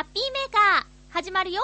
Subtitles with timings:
[0.00, 1.60] ハッピーメーカー、始まるよ。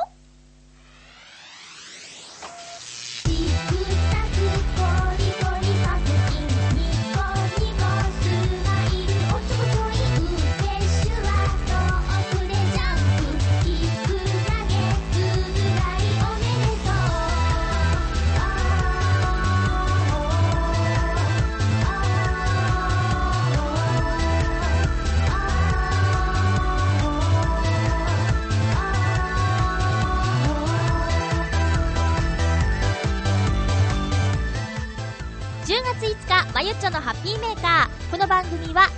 [36.57, 38.11] まゆっちょのハッピーメーカー。
[38.11, 38.89] この番組は、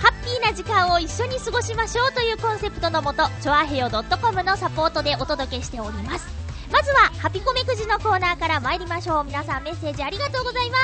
[0.00, 6.26] ハッピーな時間を一緒に過ごしましょうというコンセプトのもと、チョアヘヨ .com のサポートでお届けしております。
[6.68, 9.24] まずは、ハピコメくじのコーナーから参りましょう。
[9.24, 10.78] 皆さんメッセージありがとうございま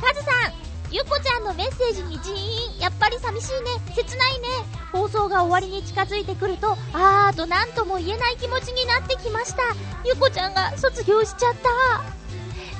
[0.00, 0.04] す。
[0.04, 0.52] カズさん、
[0.90, 2.78] ゆっこちゃんのメッセージにジーン。
[2.80, 3.94] やっぱり寂しいね。
[3.94, 4.48] 切ないね。
[4.90, 9.62] 放送が終わりに近づいてくると、あーとなんとも言えない気持ちになってきました。
[10.04, 12.02] ゆっこちゃんが卒業しちゃった。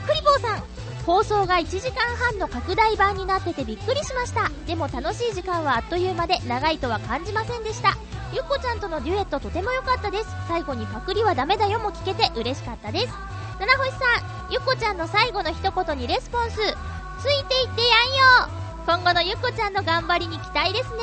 [0.08, 0.77] クリボーさん、
[1.08, 4.50] 放送が1時間半の拡大版になっててびっくりしました。
[4.66, 7.96] でも楽しい時間はあっという間で長いとは感じませんでした。
[8.34, 10.26] ゆっこちゃんとのデュエットとても良かったです。
[10.48, 13.14] 最後にパクリはダメだよも聞けて嬉しかったです。
[13.58, 16.56] 七星さんゆっこちゃんの最後の一言にレスポンス。
[16.56, 18.58] ついていってやんよ。
[18.84, 20.98] 今後のゆっこちゃんの頑張りに期待ですね。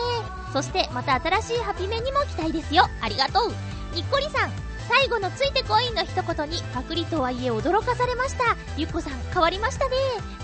[0.53, 2.86] そしてまた新しいハピメにも期待ですよ。
[3.02, 3.95] ありがとう。
[3.95, 4.52] にっこりさん
[4.88, 8.55] 最後のついてこいの一言にパクリとはいえ驚かされました。
[8.78, 9.95] ゆっこさん変わりましたね。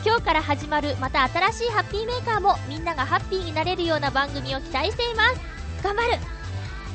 [0.04, 5.40] 今日から始まるまた新しいハッピーメーカーもみんながハッピーになれるような番組を期待しています。
[5.84, 6.18] 頑張る。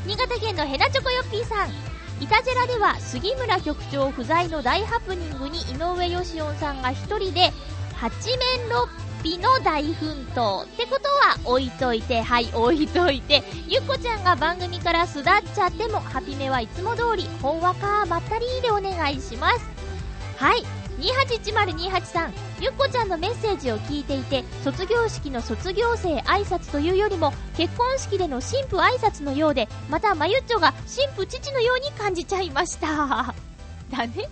[0.06, 1.70] 新潟県のヘナチョコヨッピーさん。
[2.18, 7.52] イタジェラでは杉村局長不在の大ハプニングに井上義雄さんが一人で
[7.94, 8.10] 八
[8.58, 8.88] 面六
[9.22, 19.60] 臂の大奮闘ってことは置いといてはい置いといてゆっこちゃんが番組から巣立っちゃってもハピメはいつも通り本話かまったりでお願いします。
[20.36, 20.62] はい
[20.98, 33.34] 281028さんゆっこちゃんのメッセージを聞いていて卒業式の卒業生挨拶というよりも結婚式での新婦挨拶のようでまたまゆっちょが新婦父のように感じちゃいました。
[33.90, 34.28] だね。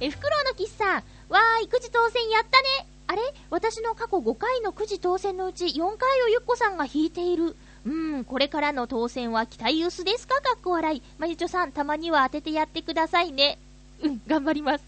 [0.00, 0.94] えフクロウのキスさん
[1.28, 2.87] わーいくじ当選やったね。
[3.08, 3.22] あれ？
[3.50, 10.34] 私の過去5回のくじ当選のうち4回をゆっこさんが引いているうん、これからの当選は期待薄ですか？
[10.42, 11.02] かっこ笑い。
[11.18, 13.58] まゆちょさん、たまには当ててやってくださいね。
[14.02, 14.84] うん、頑張ります。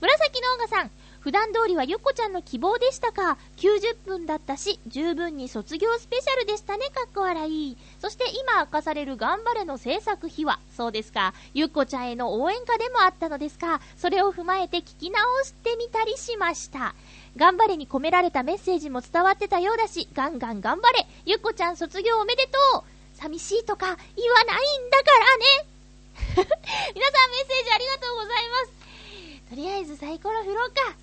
[0.00, 0.90] 紫のオガさん、
[1.20, 7.76] 普段通りはゆっこちゃんの希望でしたか ?90 分だったし、十分に卒業スペシャルでしたね、かっこ笑い。
[8.00, 10.60] そして今明かされる頑張れの制作秘話。
[10.76, 11.34] そうですか。
[11.54, 13.80] ゆっこちゃんへの応援歌でもあったのですか？
[13.96, 16.94] それを踏まえて聞き直してみたりしました。
[17.36, 22.82] 頑張れに込められたメッセージも伝わってたようだし、ガンガン頑張れゆっこちゃん卒業おめでとう
[23.14, 25.74] 寂しいとか言わないんだからね
[26.34, 29.50] 皆さんメッセージありがとうございます。
[29.50, 30.96] とりあえずサイコロ振ろうか。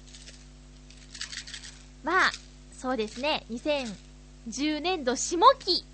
[2.03, 2.31] まあ、
[2.77, 5.85] そうですね、2010年度下期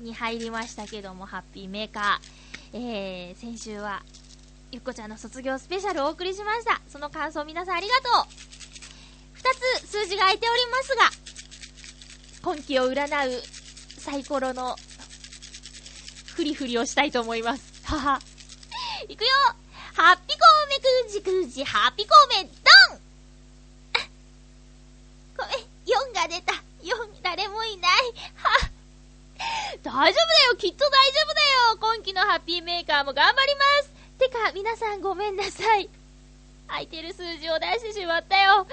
[0.00, 2.42] に入りましたけども、ハッピーメーカー。
[2.74, 4.02] えー、先週は、
[4.72, 6.80] ゆっこちゃんの卒業スペシャルをお送りしました。
[6.88, 8.28] その感想皆さんありがと
[8.68, 8.71] う。
[9.42, 11.10] 二つ数字が空いておりますが、
[12.42, 13.42] 今季を占う
[13.98, 14.76] サイコロの
[16.34, 17.82] フリフリをしたいと思います。
[17.84, 18.20] はは。
[19.08, 19.28] いくよ
[19.94, 23.00] ハッピコーメくんじくんじ、ハッピコーメ、ドン
[25.36, 26.52] ごめん、4が出た。
[26.82, 27.92] 4、誰もいない。
[28.36, 28.70] は
[29.82, 35.90] 大丈夫だよきっと大丈夫だよ今季のハッピーメーカーも頑張りますてか、皆さんごめんなさい。
[36.68, 38.66] 空いてる数字を出してしまったよ。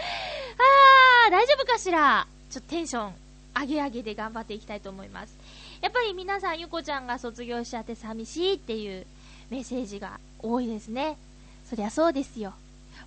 [0.60, 2.28] あー、大丈夫かしら？
[2.52, 3.14] ちょっとテンション
[3.60, 5.34] 上げ上げで頑張っていきたいと思います。
[5.82, 9.06] やっぱり皆さん、ゆこちゃんが卒業しちゃって寂しいっていう
[9.50, 11.18] メッセージが多いですね。
[11.70, 12.54] そりゃそうですよ。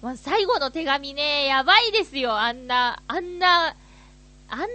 [0.00, 2.38] まあ、最後の手紙ね、やばいですよ。
[2.38, 3.74] あんな、あんな、
[4.48, 4.66] あんな、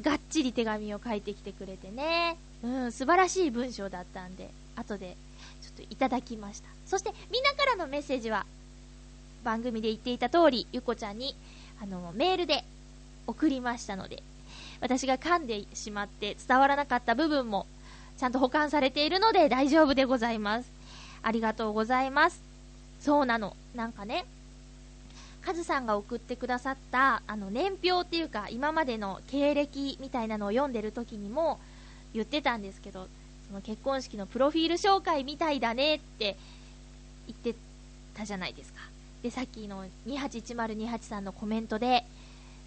[0.00, 2.36] がっちり手紙を書いてきてくれてね。
[2.62, 5.16] うん、素晴らしい文章だったんで、後で、
[5.62, 6.68] ちょっといただきました。
[6.86, 8.46] そして、みんなからのメッセージは、
[9.42, 11.34] 番組で言っていた通り、ゆこちゃんに、
[11.82, 12.64] あの、メールで
[13.26, 14.22] 送りましたので、
[14.80, 17.66] 私が噛んでしまって伝わらなかった部分も、
[18.18, 20.70] ちゃんと保管されているので大丈夫でございます。
[21.22, 22.40] ありがとうございます。
[23.00, 23.56] そうなの。
[23.74, 24.26] なんかね、
[25.42, 31.58] カズさんが送ってくださった、あの、年表っていうか、今までの経歴みたいなのを読んでる時にも
[32.12, 33.08] 言ってたんですけど、
[33.48, 36.36] その結婚式のプロフィール紹介みたいだねって
[37.26, 37.54] 言って
[38.14, 38.89] たじゃないですか。
[39.22, 42.04] で、さっきの281028さんのコメントで、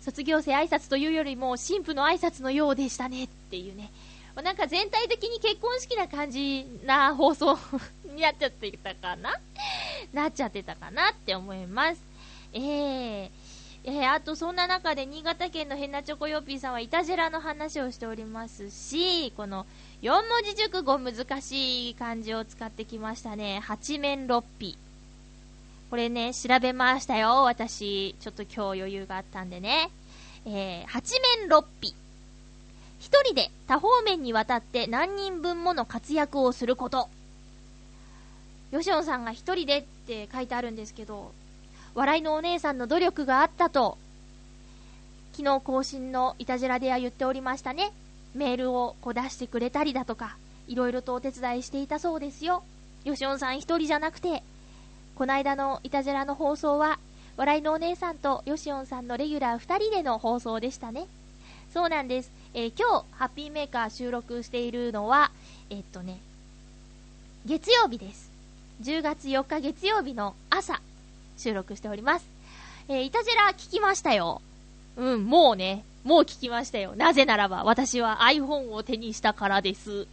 [0.01, 3.91] 卒業生挨拶というよりも、新婦の挨拶のようでしたねっていうね。
[4.41, 7.57] なんか全体的に結婚式な感じな放送
[8.15, 9.39] になっちゃってたかな？
[10.11, 12.01] なっちゃってたかなって思います。
[12.51, 13.29] えー、
[13.83, 19.67] えー、あとそんな中で新潟県のヘナチョコヨッピーさんはいたじらの話をしておりますし、この
[20.01, 23.59] 4文字熟語難しい漢字を使ってきましたね。
[23.63, 24.75] 八面六臂。
[25.93, 27.43] これね、調べましたよ。
[27.43, 29.91] 私、ちょっと今日余裕があったんでね。
[30.43, 31.93] えー、八面六臂。
[32.99, 37.09] 一人で多方面にわたって何人分もの活躍をすること。
[38.71, 41.31] ヨシオンさんが一人でって書いてあるんですけど、
[41.93, 43.99] 笑いのお姉さんの努力があったと、
[45.33, 47.91] 昨日更新のいたじらでは言っておりましたね。
[48.33, 50.37] メールをこう出してくれたりだとか、
[50.67, 52.63] いろいろとお手伝いしていたそうですよ。
[53.03, 54.41] よしおんさん一人じゃなくて、
[55.15, 56.99] こないだのいたじらの放送は、
[57.37, 61.07] 笑いのお姉さんとよしおんさんのレギュラー2人での放送でしたね。
[61.73, 62.31] そうなんです。
[62.53, 65.31] えー、今日、ハッピーメーカー収録しているのは、
[65.69, 66.19] えっとね、
[67.45, 68.31] 月曜日です。
[68.81, 70.81] 10月4日月曜日の朝、
[71.37, 72.25] 収録しております。
[72.87, 74.41] えー、いたじら聞きましたよ。
[74.97, 76.95] うん、もうね、もう聞きましたよ。
[76.95, 79.89] なぜならば、私は iPhone を手にしたからです。
[79.91, 80.07] iPhone っ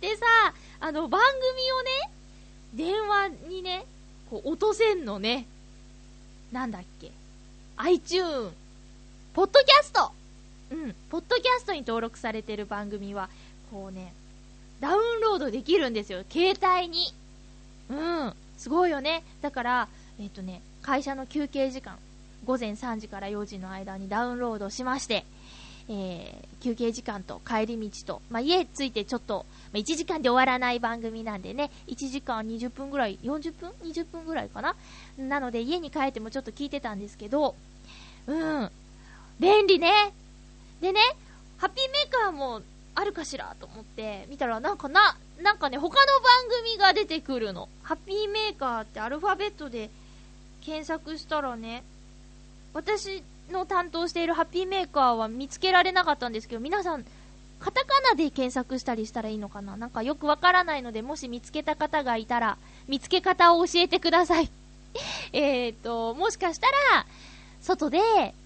[0.00, 0.26] てさ、
[0.80, 2.19] あの、番組をね、
[2.74, 3.84] 電話にね、
[4.30, 5.46] こう、落とせんのね。
[6.52, 7.10] なんだっけ
[7.76, 8.50] ?iTune、
[9.34, 10.12] ポッドキャスト
[10.70, 13.28] うん、ポッドキャストに登録されてる番組は、
[13.72, 14.12] こうね、
[14.80, 16.24] ダウンロードできるんですよ。
[16.30, 17.12] 携帯に。
[17.90, 19.22] うん、すごいよね。
[19.42, 19.88] だから、
[20.20, 21.98] えっ、とね、会社の休憩時間、
[22.44, 25.24] 午前3時から4時の間にダウンロードしまして、
[25.92, 34.76] えー、休憩時間と帰り道と、まあ、家着いてちょっと、まあ、1時間で終わらない番組なんでね、1時間20分ぐらい、40分 ?20 分ぐらいかな？
[35.18, 37.56] なので家に帰ってもちょっと聞いてたんですけど、
[38.28, 38.70] うん、
[39.40, 40.12] 便利ね。
[40.80, 41.00] でね、
[41.58, 42.62] ハッピーメーカーも
[42.94, 47.68] あるかしらと思って見たらなんかな、なんかね、他の番組が出てくるの。
[47.82, 49.90] ハッピーメーカーってアルファベットで
[50.60, 51.82] 検索したらね、
[52.74, 57.04] 私の担当しているハッピーメーカーは見つけられなかったんですけど、皆さん、
[57.58, 59.76] カタカナで検索したりしたらいいのかな？
[59.76, 62.56] なんかよくわからないので、もし見つけた方がいたら、
[62.88, 64.50] 見つけ方を教えてください。
[65.32, 67.06] えっと、もしかしたら、
[67.60, 68.00] 外で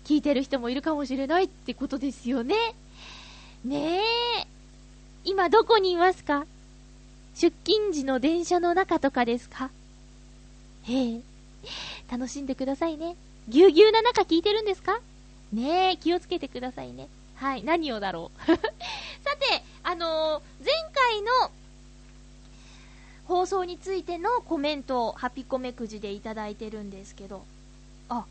[0.04, 2.56] 聞いてる人もいるかもしれないってことですよね。
[3.64, 4.00] ね
[4.40, 4.46] え。
[5.24, 6.44] 今どこにいますか？
[7.36, 9.70] 出勤時の電車の中とかですか？
[10.82, 11.20] へえ。
[12.10, 13.16] 楽しんでくださいね。
[13.48, 15.00] ぎゅうぎゅうな中聞いてるんですか？
[15.52, 17.08] ねえ、気をつけてくださいね。
[17.36, 18.40] はい、何をだろう？
[18.46, 21.50] さて、あのー、前回の
[23.26, 27.44] 放送についてのコメントをハピコメくじでいただいてるんですけど、
[28.08, 28.24] あ、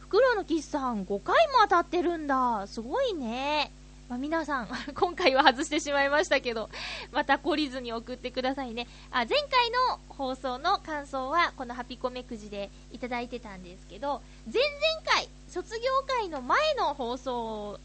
[0.00, 2.66] 袋の岸さん5回も当たってるんだ。
[2.66, 3.70] すごいね。
[4.10, 6.68] まあ、皆さん、 今回は外してしまいましたけど、
[7.12, 8.88] また懲りずに送ってくださいね。
[9.12, 14.20] あ、前回の放送の感想は、このハピコメくじでいただいてたんですけど、
[14.52, 17.78] 前々回、卒業会の前の放送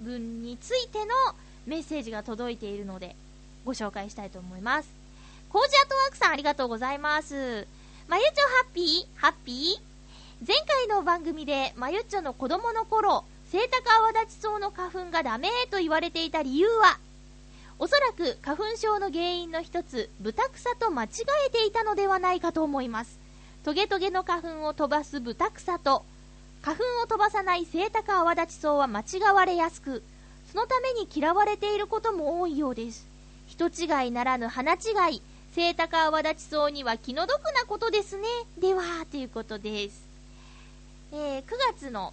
[0.00, 1.14] 分についての
[1.66, 3.14] メッセージが届いているので、
[3.66, 4.88] ご紹介したいと思います。
[5.50, 7.68] コージアートワークさんありがとうございます。
[8.06, 9.20] まゆちょハッピー？
[9.20, 10.46] ハッピー？
[10.46, 16.98] 前回の番組で、まゆっちょの子供の頃、セイタカアワダチソウの花粉がダメと言われていた理由は、
[17.78, 21.08] おそらく花粉症の原因の一つ、ブタクサと間違
[21.46, 23.18] えていたのではないかと思います。
[23.64, 26.04] トゲトゲの花粉を飛ばすブタクサと、
[26.60, 30.02] 花粉を飛ばさないセイタカアワダチソウは間違われやすく、
[30.52, 33.06] そのために嫌われていることも多いようです。
[33.46, 34.76] 人違いならぬ花違
[35.10, 35.22] い、
[35.54, 38.28] セイタカアワダチソウには気の毒なことですね。
[38.58, 40.06] では、ということです。
[41.12, 42.12] えー、9月の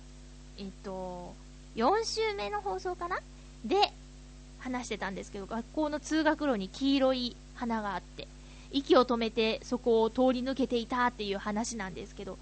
[0.57, 1.33] えっと、
[1.75, 3.19] 4週目の放送かな？
[3.63, 3.91] で、
[4.59, 8.27] 話してたんですけど、学校の通学路に黄色い花があって、
[8.71, 12.37] 息を止めてそこを通り抜けていたっていう話なんですけど、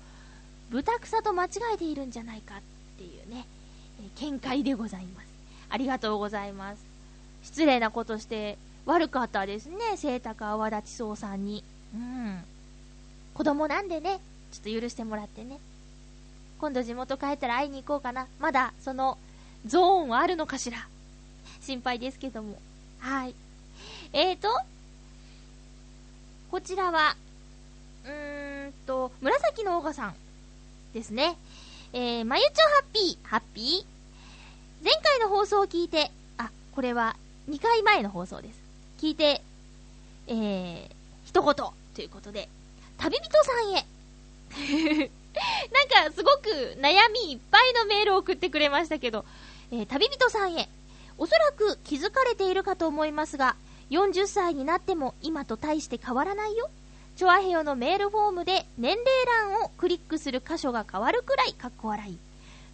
[0.70, 2.62] 豚草と間違えているんじゃないかっ
[2.98, 3.46] ていうね、
[4.02, 5.28] え見解でございます。
[5.70, 6.84] ありがとうございます。
[7.44, 11.64] 失礼なことして悪かったですね、清高泡立ちそうさんに。
[11.94, 12.44] うん。
[13.34, 14.20] 子供なんでね、
[14.52, 15.60] ちょっと許してもらってね。
[16.64, 18.26] 今度地元帰ったら会いに行こうかな。
[18.40, 19.18] まだ、その、
[19.66, 20.88] ゾーンはあるのかしら。
[21.60, 22.58] 心配ですけども。
[23.00, 23.36] はい。
[24.14, 24.48] えーと、
[26.50, 27.18] こちらは、
[28.06, 30.16] うーんと、紫のオーガさん
[30.94, 31.36] ですね。
[31.92, 34.86] えー、まゆちょハッピー、ハッピー。
[34.86, 37.18] 前回の放送を聞いて、あ、これは
[37.50, 38.58] 2回前の放送です。
[39.02, 39.42] 聞いて、
[40.28, 40.90] えー、
[41.26, 42.48] 一言ということで、
[42.98, 45.12] 旅人さんへ。
[45.72, 49.26] なんかすごく悩みいっぱいのメールを送ってくれましたけど、
[49.72, 50.70] えー、旅人さんへ、
[51.18, 53.56] おそらく気づかれているかと思いますが、
[53.90, 56.70] 40歳になっても今と大して変わらないよ？
[57.16, 59.06] チョアヘヨのメールフォームで年齢
[59.52, 62.18] 欄をクリックする箇所が変わるくらいかっこ笑い。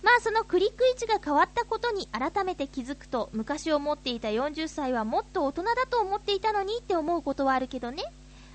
[0.01, 8.03] まあそのクリック位置が変わったことに改めて気づくと昔思っていた40歳はもっと大人だと思っていたのにって思うことはあるけどね。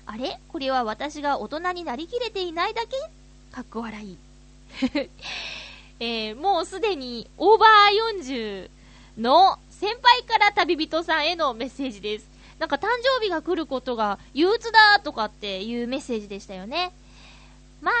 [0.07, 0.39] あれ？
[0.47, 2.97] これは私が大人になりきれていないだけ？
[3.55, 4.17] かっこ笑い。
[6.01, 8.69] えー、もうすでにオーバー40
[9.17, 12.27] の先輩から旅人さんへのメッセージです。
[12.59, 16.91] なんか誕生日が来ることが憂鬱だとかっていうメッセージでしたよね。
[17.81, 17.91] ま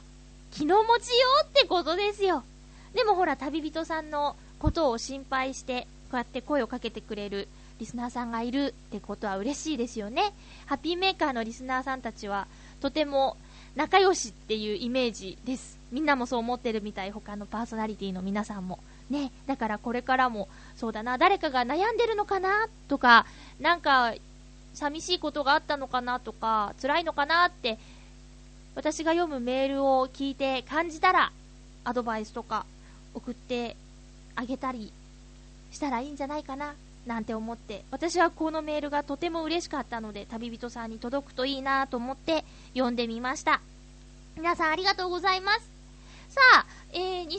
[0.00, 0.04] あ、
[0.50, 2.44] 気の持ちようってことですよ。
[2.92, 7.48] でもほら、旅人さんのことを心配して、こうやって声をかけてくれる
[7.80, 10.34] リスナーさんがいるってことは嬉しいですよね。
[10.66, 12.46] ハッピーメーカーのリスナーさんたちは、
[12.82, 13.38] とても
[13.76, 15.78] 仲良しっていうイメージです。
[15.90, 18.78] みんなもそう思ってるみたい、他のパーソナリティの皆さんも。
[19.10, 23.26] ね、だからこれからも、そうだな、誰かが悩んでるのかなとか、
[23.58, 24.14] なんか、
[24.74, 27.78] 寂しいことがあったのかなとか、辛いのかなって、
[28.74, 31.32] 私が読むメールを聞いて感じたら、
[31.84, 32.66] アドバイスとか
[33.14, 33.76] 送って
[34.36, 34.92] あげたり
[35.72, 36.74] したらいいんじゃないかな、
[37.08, 43.62] なんて思って、私はこのメールがとても嬉しかったので、旅人さんに届くといいなと思って読んでみました。
[44.36, 45.70] 皆さんありがとうございます。
[46.28, 47.30] さあ、えー、2010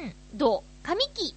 [0.00, 1.34] 年度上期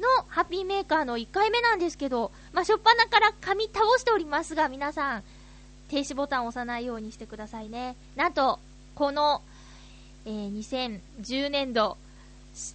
[0.00, 5.22] のハッピーメーカーの1回目なんですけど、まあ、しょっぱなから紙倒しておりますが、皆さん、
[5.90, 7.96] 停止ボタンを押さないようにしてくださいね。
[8.16, 8.58] なんと、
[8.94, 9.42] この、
[10.24, 11.98] えー、2010年度、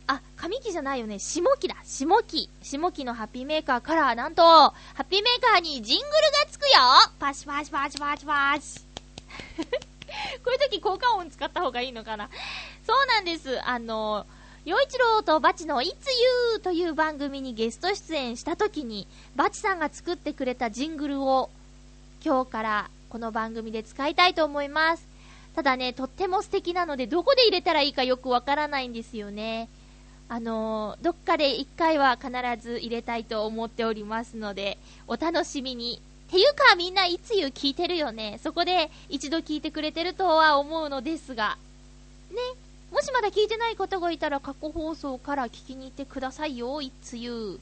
[0.07, 2.49] あ、上期じゃないよね、下期だ、下期。
[2.61, 6.69] 下期のハッピーメーカーから、なんと、ハッピーメーカーにジングルがつくよ
[7.19, 8.79] パシパシパシパシパシ。
[10.43, 12.29] こういう時効果音使った方がいいのかな
[12.85, 13.59] そうなんです。
[13.67, 16.07] あのー洋一郎とバチのいつ
[16.53, 21.49] ゆーという番組にゲスト出演した時に、バチさんが作ってくれたジングルを
[22.23, 25.12] 今日からこの番組で使いたいと思います。
[25.55, 29.69] ただね、とっても素敵なので、どこで入れたらいいかよくわからないんですよね。
[30.29, 36.01] あのー、どっかで一回は必ず入れたいと思っておりますので、お楽しみに。
[36.31, 38.39] ていうか、みんないつゆ聞いてるよね。
[38.41, 41.57] そこで一度聞いてくれてるとは思うのですが。
[42.31, 42.37] ね。
[42.91, 47.59] もしまだ聞いてない方がいたら過去放送から聞きに行ってくださいよ、いつゆ。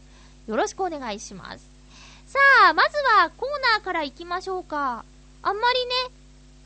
[0.47, 1.65] よろしくお願いします。
[2.27, 5.03] さあ、まずはコーナーから行きましょうか。
[5.43, 5.91] あんまりね、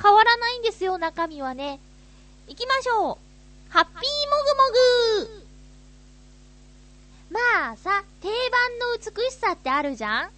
[0.02, 1.80] 変わらないんですよ、中身はね。
[2.48, 3.72] 行きましょう。
[3.72, 4.04] ハッピーも
[5.28, 5.46] ぐもぐ
[7.32, 10.32] まあさ、定番の美しさってあるじゃん？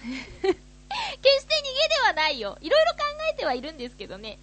[0.00, 2.56] 決して逃げではないよ。
[2.60, 2.98] いろいろ考
[3.32, 4.38] えてはいるんですけどね。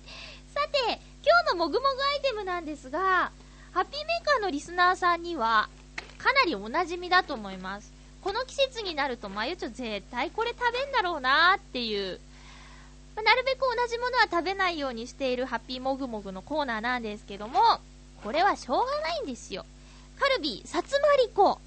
[0.54, 0.78] さて、
[1.26, 3.32] 今日のもぐもぐアイテムなんですが、
[3.74, 5.70] ハッピーメーカーのリスナーさんには、
[6.18, 7.92] かなりお馴染みだと思います。
[8.24, 12.20] この季節になると、まゆちょ絶対これ食べんだろうなーっていう、
[13.18, 17.60] まあ、なるべく同じものは食べないようにしているハッピーもぐもぐのコーナーなんですけども、
[18.24, 19.66] これはしょうがないんですよ。
[20.20, 21.60] カルビー、さつまりこ。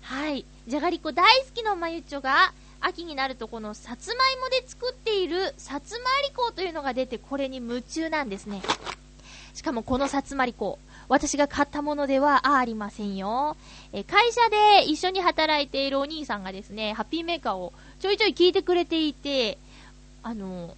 [0.00, 0.46] はい。
[0.66, 8.62] じゃがりこ大好きのまゆちょが、秋になるとこのさつまいもで作っているさつまりこというのが出てこれに夢中なんですね。
[9.52, 13.58] しかもこのさつまりこ、私が買ったものではありませんよ。
[13.92, 19.58] え会社で一緒に働いているお兄さんがですね、ハッピーメーカーをちょいちょい聞いてくれていて、
[20.26, 20.76] あの、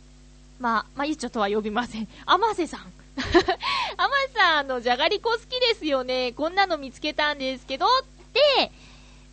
[0.61, 2.07] まあ、まあ、ゆちょとは呼びません。
[2.27, 2.81] あませさん。
[3.97, 6.33] あまさん、の、じゃがりこ好きですよね。
[6.33, 7.89] こんなの見つけたんですけど、っ
[8.35, 8.71] て、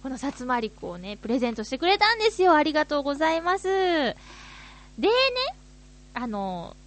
[0.01, 2.55] このさつまりこをね、プレゼントしてくれたんですよ。
[2.55, 3.67] ありがとうございます。
[3.67, 4.15] でね、
[6.13, 6.77] あの、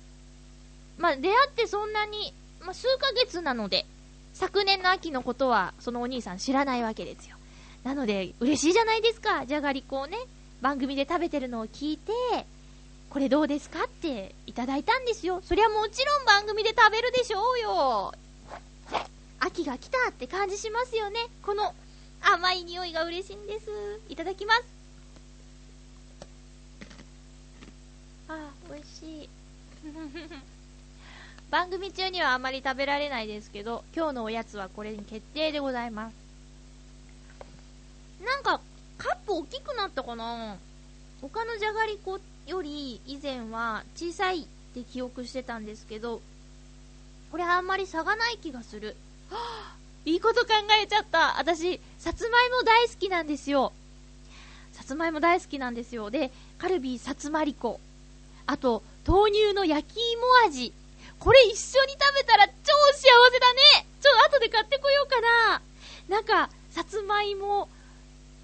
[0.96, 2.32] まあ、出会ってそんなに、
[2.62, 3.84] まあ、数ヶ月なので、
[4.32, 7.36] 昨年の秋のことは、そのお兄さん知らないわけですよ。
[7.84, 9.44] なので、嬉しいじゃないですか。
[9.44, 10.16] じゃがりこをね、
[10.62, 12.12] 番組で食べてるのを聞いて、
[13.10, 15.40] これどうですかっていただいたんですよ。
[15.42, 18.12] そりゃもちろん番組で食べるでしょうよ。
[19.40, 21.18] 秋が来たって感じしますよね。
[21.42, 21.74] この
[22.20, 23.70] 甘い匂いが嬉しいんです。
[24.10, 24.64] いただきます。
[28.28, 29.28] あ美味しい。
[31.50, 36.14] 番組中にはあまり食べられないですけど、今日のおやつはこれに決定でございます。
[38.22, 38.60] なんか、
[38.98, 40.58] カップ大きくなったかな
[41.22, 46.22] 他のじゃがりこってより以前は小さいって記憶してたんですけど、
[47.30, 48.96] これあんまり差がない気がする。
[49.30, 50.52] はぁ、いいこと考
[50.82, 51.38] えちゃった。
[51.38, 53.72] 私、さつまいも大好きなんですよ。
[54.72, 56.10] さつまいも大好きなんですよ。
[56.10, 57.80] で、カルビーさつまりこ。
[58.46, 60.72] あと、豆乳の焼き芋味。
[61.18, 62.52] これ一緒に食べたら超
[62.92, 63.02] 幸
[63.32, 65.62] せだねちょっと後で買ってこようかな。
[66.08, 67.68] なんか、さつまいも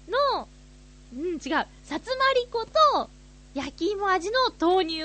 [0.07, 0.47] の
[1.15, 1.39] うん、違う。
[1.39, 3.09] さつまり粉と
[3.55, 4.99] 焼き芋味の豆乳。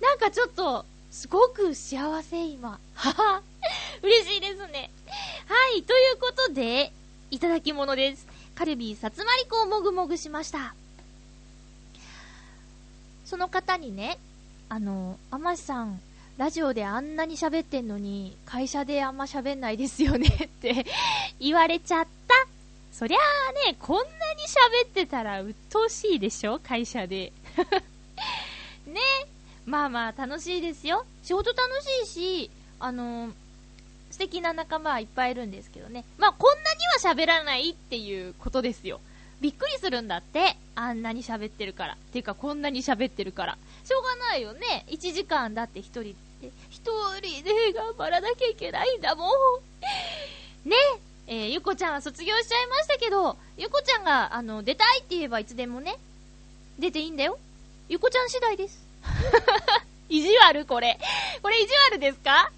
[0.00, 2.78] なんかちょっと、すごく幸せ今。
[2.94, 3.42] はは。
[4.00, 4.90] 嬉しいですね。
[5.48, 6.92] はい、ということで、
[7.32, 8.28] いただき物です。
[8.54, 10.76] カルビーさつまり粉をもぐもぐしました。
[13.24, 14.18] その方にね、
[14.68, 16.00] あの、あましさん、
[16.38, 20.86] ラジオであんなに喋ってんのに、会社であんま喋んないですよねって
[21.40, 22.51] 言われちゃった。
[22.92, 24.06] そりゃあね、こんなに
[24.84, 27.32] 喋ってたら鬱陶しいでしょ会社で。
[28.86, 29.00] ね
[29.64, 31.06] まあまあ楽しいですよ。
[31.22, 33.32] 仕事楽しいし、あの
[34.10, 36.04] 素敵な仲間はいっぱいいるんですけどね。
[36.18, 39.00] まあこんなには喋らないっていうことですよ。
[39.40, 40.56] びっくりするんだって。
[40.74, 41.96] あんなに喋ってるから。
[42.12, 43.58] ていうかこんなに喋ってるから。
[43.84, 44.84] しょうがないよね。
[44.88, 46.82] 1時間だって一人で、一
[47.20, 49.28] 人で頑張らなきゃいけないんだもん。
[50.68, 50.76] ね
[51.26, 55.96] えーゆこちゃんは卒業しちゃいましたけど、ゆこちゃんが、あの、出たいって言えばいつでもね、
[56.78, 57.38] 出ていいんだよ。
[57.88, 58.82] ゆこちゃん次第です。
[60.08, 60.98] 意地悪これ。
[61.42, 62.50] これ意地悪ですか？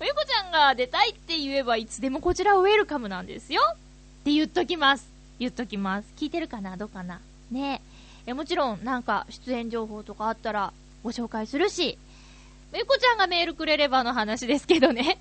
[0.00, 3.62] ゆこちゃんが出たいって言えばいつでもこちらウェルカムなんですよ。
[3.72, 3.76] っ
[4.24, 5.06] て言っときます。
[5.38, 6.08] 言っときます。
[6.16, 6.76] 聞いてるかな？
[6.76, 7.20] どうかな？
[7.50, 7.82] ね
[8.26, 8.30] え。
[8.30, 11.98] えもちろん、なんか、出演情報とかあったら、ご紹介するし、
[12.72, 15.18] ゆこちゃんがメールくれればの話ですけどね。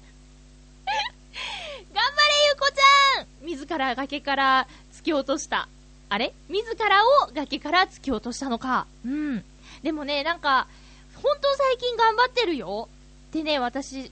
[1.94, 5.68] 頑張れゆこちゃん自ら崖から突き落とした。
[6.10, 6.34] あれ？
[6.50, 8.86] 自らを崖から突き落としたのか。
[9.06, 9.44] うん。
[9.82, 10.68] でもね、なんか、
[11.16, 12.90] 本当最近頑張ってるよ。
[13.30, 14.12] ってね、私、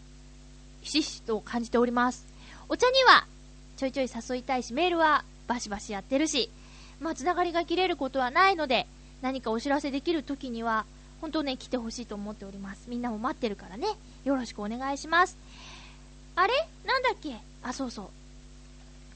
[0.82, 2.26] ひしひしと感じております。
[2.70, 3.26] お茶には、
[3.78, 6.50] ちょいちょい誘いたいし、メールはバシバシやってるし、
[7.00, 8.88] まあ、つながりが切れることはないので、
[9.22, 10.86] 何かお知らせできる時には、
[11.20, 12.84] 本当ね、来てほしいと思っております。
[12.88, 13.88] みんなも待ってるからね。
[14.24, 15.38] よろしくお願いします。
[16.40, 16.54] あれ？
[16.86, 17.36] なんだっけ？
[17.64, 18.08] あ、そうそう。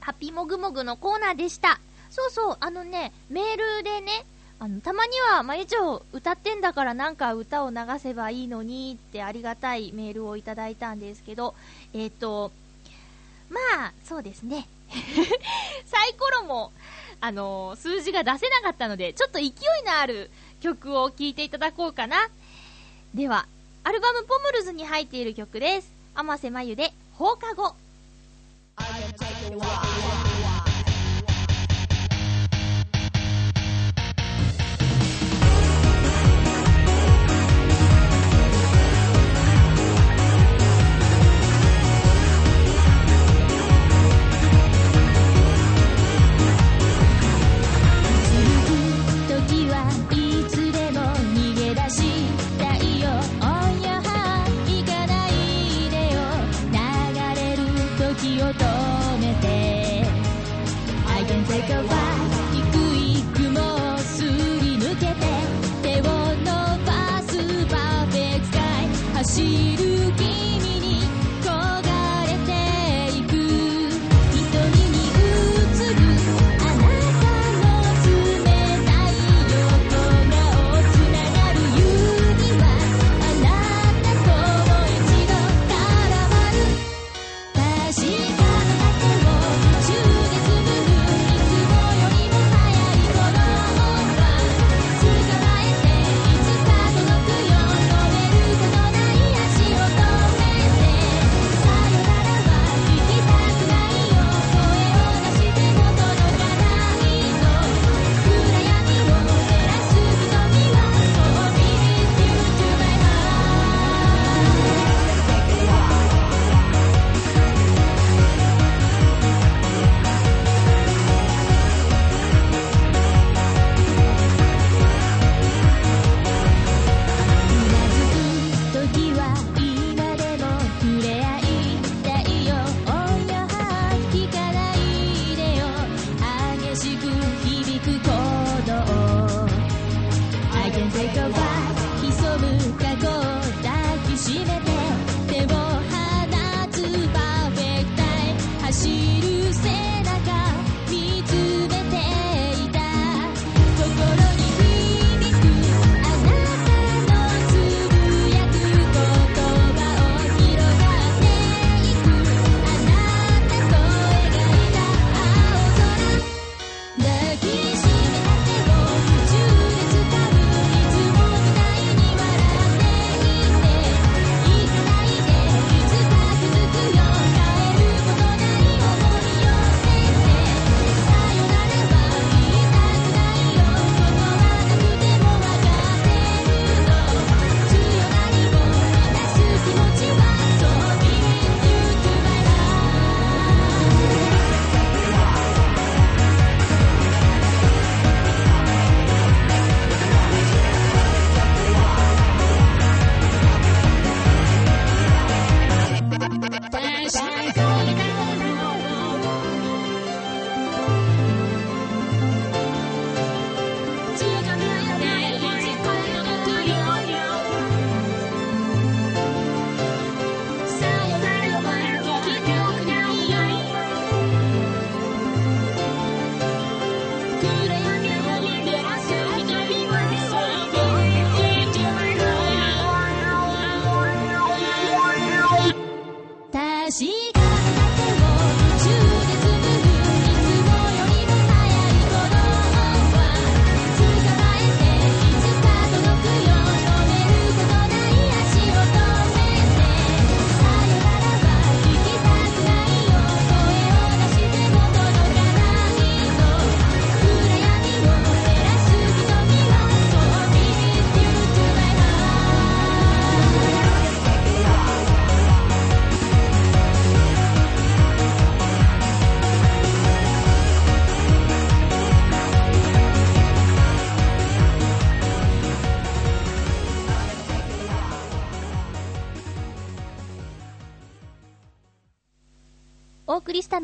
[0.00, 1.80] ハッピーもぐもぐのコーナーでした。
[2.10, 4.26] そうそう、あのね、メールでね、
[4.60, 11.54] あの、たまには、まゆちょ、歌ってんだからなんか歌を流せばいいのにってありがたいメールをいただいたんですけど、
[11.94, 12.52] えっ、と、
[13.48, 14.68] まあ、そうですね。
[15.86, 16.72] サイコロも、
[17.22, 19.52] あの数字が出せなかったので、ちょっと勢い
[19.86, 22.28] のある曲を聴いていただこうかな。
[23.14, 23.46] では、
[23.82, 25.90] アルバムポムルズに入っている曲です。
[26.14, 27.76] 天瀬まゆで放課後。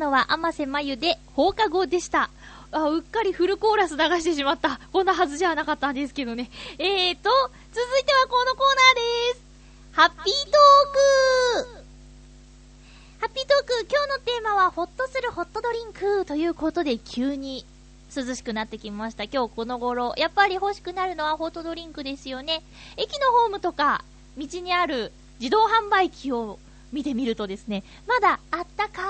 [0.01, 2.29] のは、甘瀬まゆで放課後でした。
[2.71, 4.79] あ、うっかりフルコーラス流してしまった。
[4.91, 6.49] こんなはずじゃなかったんですけどね。
[6.79, 7.29] えーと、
[7.71, 9.41] 続いてはこのコーナーです。
[9.93, 11.83] ハッピートーク
[13.19, 17.65] ハッピートーク、今日のテーマは、ホッとするホットドリンクということで、急に
[18.15, 19.25] 涼しくなってきました。
[19.25, 22.63] 今日この頃、やっぱり欲しくなるのはホットドリンクですよね。
[22.97, 24.03] 駅のホームとか、
[24.37, 26.57] 道にある自動販売機を
[26.91, 29.01] 見てみるとですね、まだあったか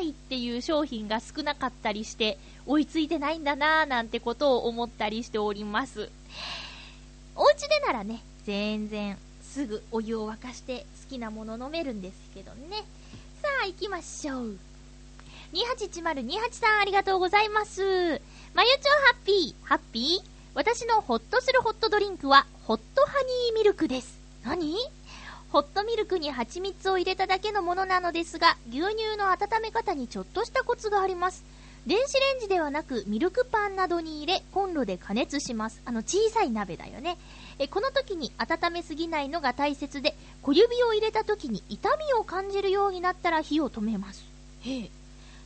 [0.00, 6.10] ーいっていう商品が少なかったりして、追いついてないんだなーなんてことを思ったりしております。
[7.36, 12.84] お家でならね、全然すぐお湯を沸かして好きなもの飲めるんですけどね。
[13.42, 14.58] さあ行きましょう。
[15.52, 17.82] 281028さんありがとうございます。
[18.54, 20.30] まゆちょハッピー、ハッピー？
[20.54, 24.18] 私のホッとするホットドリンクは、ホットハニーミルクです。
[24.44, 24.74] 何？
[25.52, 31.42] ホットミルクに蜂蜜を入れただけのものなのですが、牛乳の温め方にちょっとしたコツがあります。
[31.88, 35.80] 電子レンジではなく、ミルクパンなどに入れ、コンロで加熱します。
[35.84, 37.18] あの、小さい鍋だよね。
[37.58, 44.22] え、この時に温めすぎないのが大切で、小指を入れた時に痛みを感じるようになったら火を止めます。
[44.60, 44.90] へえ。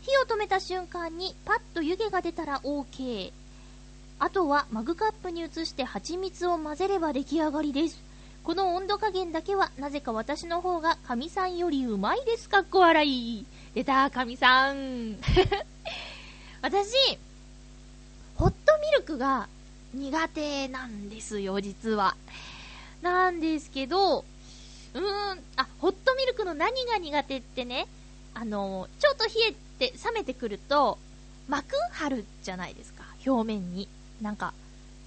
[0.03, 3.33] 火を止めた瞬間にパッと湯気が出たら OK。
[4.19, 8.14] あとはマグカップに移して蜂蜜を混ぜれば出来上がりです。
[8.45, 12.51] この温度加減だけはなぜか私の方が神さんよりうまいです。
[12.51, 13.47] かっこ笑い。
[13.75, 15.17] 出た、神さん。
[16.61, 16.93] 私、
[18.37, 19.49] ホットミルクが
[19.95, 22.17] 苦手なんですよ、実は。
[23.01, 24.27] なんですけど、
[24.93, 27.87] うーん、あ、ホットミルクの何が苦手ってね、
[28.35, 30.99] あの、ちょっと冷えて、冷めてくると、
[31.49, 33.89] 膜張るじゃないですか、表面に。
[34.21, 34.53] なんか、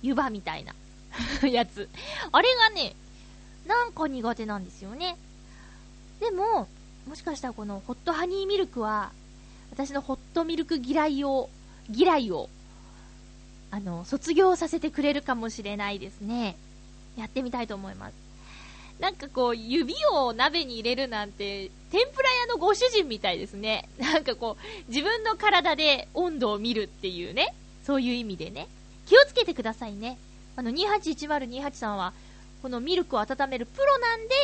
[0.02, 0.74] 湯葉みたいな
[1.48, 1.88] やつ。
[2.32, 2.96] あれがね、
[3.68, 5.18] なんか苦手なんですよね。
[6.20, 6.68] でも、
[7.08, 9.12] もしかしたらこのホットハニーミルクは、
[9.72, 11.50] 私のホットミルク嫌いを、
[11.94, 12.50] 嫌いを、
[13.72, 16.56] あの、卒業させてくれるかもしれないですね。
[17.18, 18.14] やってみたいと思います。
[19.00, 23.88] なんかこう、指を鍋に入れるなんて、天ぷら屋のご主人みたいですね。
[24.00, 27.54] なんかこう、自分の体で温度を見るっていうね。
[27.86, 28.68] そういう意味でね。
[29.06, 30.18] 気をつけてくださいね。
[30.56, 32.14] あの、281028さんは、
[32.62, 34.36] このミルクを温めるプロなんで、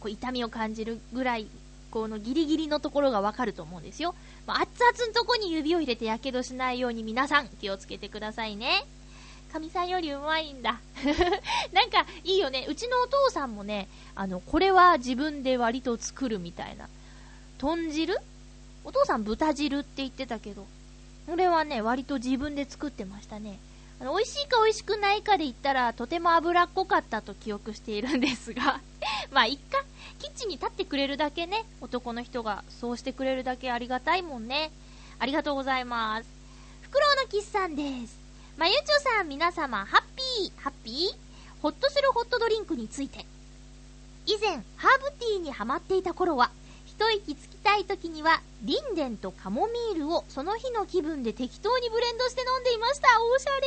[0.00, 1.48] こう、痛みを感じるぐらい、
[1.90, 4.14] このギリギリのところがわかると思うんですよ。
[4.46, 8.84] まあ、熱々のとこに指を入れて火傷しないように皆さん気をつけてくださいね。
[9.52, 10.80] 神さんよりうまいんだ。
[11.72, 12.66] なんかいいよね。
[12.68, 16.88] うちのお父さんもね、あの、これは自分で割と作るみたいな。
[17.58, 18.16] 豚汁？
[18.84, 20.66] お父さん豚汁って言ってたけど、
[21.26, 23.58] これはね、割と自分で作ってましたね。
[24.00, 28.80] あの、美味しいか美味しくないかで言ったら、とても脂っこかったと記憶しているんですが、
[29.32, 29.84] まあ、いっか。
[30.18, 34.72] キッチンに立ってくれるだけね、男の人がそうしてくれるだけありがたいもんね。
[35.18, 36.28] ありがとうございます。
[36.82, 38.16] フクロウのキスさんです。
[38.56, 41.62] まゆちょさん、皆様、ハッピー、ハッピー？
[41.62, 43.24] ホッとするホットドリンクについて。
[44.26, 46.50] 以前、ハーブティーにハマっていた頃は、
[46.98, 53.06] 一息つきたい時には、リンデンとカモミールをその日の気分で適当にブレンドして飲んでいました。
[53.22, 53.66] おしゃれ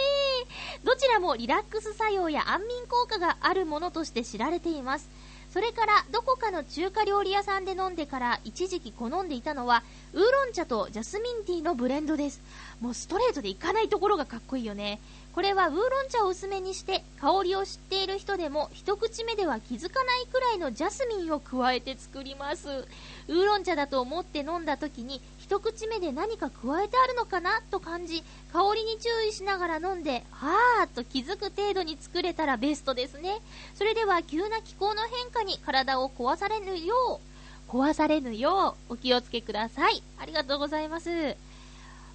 [0.84, 5.08] どちらもリラックス作用や安眠効果があるものとして知られています。
[5.54, 12.42] それから、どこかの中華料理屋さんで飲んでから一時期好んでいたのは、ウーロン茶とジャスミンティーのブレンドです。
[12.82, 15.00] もうストレートでいかないところがかっこいいよね。
[15.34, 22.68] これはウーロン茶を薄めにして、香りを知っている人でも一口目では気づかないくらいのジャスミンを加えて作ります。
[22.68, 33.40] ウーロン茶だと思って飲んだ時に、一口目で何か加えてあるのかなと感じ、香りに注意しながら飲んで、はーっと気づく程度に作れたらベストですね。
[33.76, 37.22] それでは急な気候の変化に体を壊されぬよ
[37.70, 40.04] う、壊されぬようお気をつけください。
[40.20, 41.38] ありがとうございます。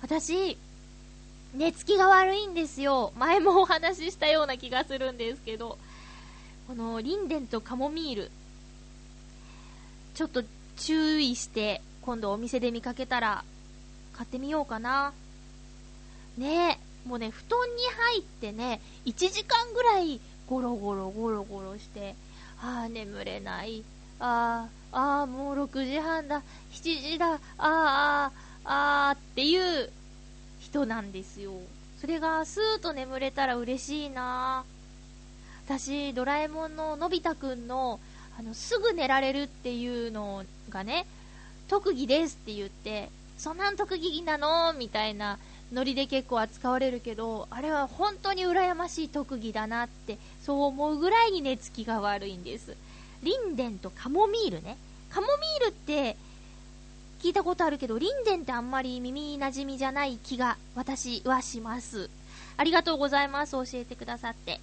[0.03, 0.59] 私、
[1.57, 3.15] 寝つきが悪いんですよ。
[3.17, 5.79] 前もお話ししたような気がするんですけど、
[6.67, 8.31] このリンデンとカモミール、
[10.15, 10.45] ちょっと
[10.77, 13.43] 注意して、今度お店で見かけたら、
[14.13, 15.15] 買ってみようかな。
[16.37, 22.15] ねえ、もうね、布団に入ってね、1時間ぐらいゴロゴロゴロゴロして、
[22.61, 23.83] ああ、眠れない。
[24.21, 26.43] ああ、ああ、もう6時半だ、
[26.73, 28.33] 7時だ、ああ、ああ、
[28.65, 29.91] ああっていう
[30.67, 31.53] 人なんですよ。
[32.01, 34.65] それがスーッと眠れたら嬉しいな
[35.65, 38.01] 私、ドラえもんののび太くんの、
[38.39, 41.07] あの、すぐ寝られるっていうのがね、
[41.69, 44.73] 特技ですって言って、そんなん特技なの？
[44.73, 45.39] みたいな
[45.73, 52.77] ノリで結構扱われるけど、あれは本当に羨ましい特技だなって、そう思うぐらいに寝つきが悪いんです。
[53.23, 54.77] リンデンとカモミールね。
[55.11, 56.17] カモミールって、
[57.23, 62.11] 聞いたことあるけど、リンデンってあんまり耳馴染みじゃない気が、私はします。
[62.57, 63.53] ありがとうございます。
[63.53, 64.61] 教えてくださって。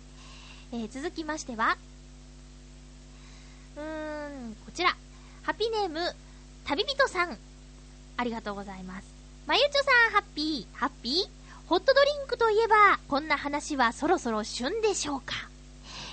[0.71, 1.77] えー続きましては、
[3.77, 4.95] うーん、こちら。
[5.43, 5.99] ハピネーム、
[6.65, 7.37] 旅人さん。
[8.17, 9.07] ありがとうございます。
[9.45, 11.29] まゆちょさん、ハッピー、ハッピー？
[11.67, 15.33] ホットドリンクといえば、こんな話はそろそろ旬でしょうか？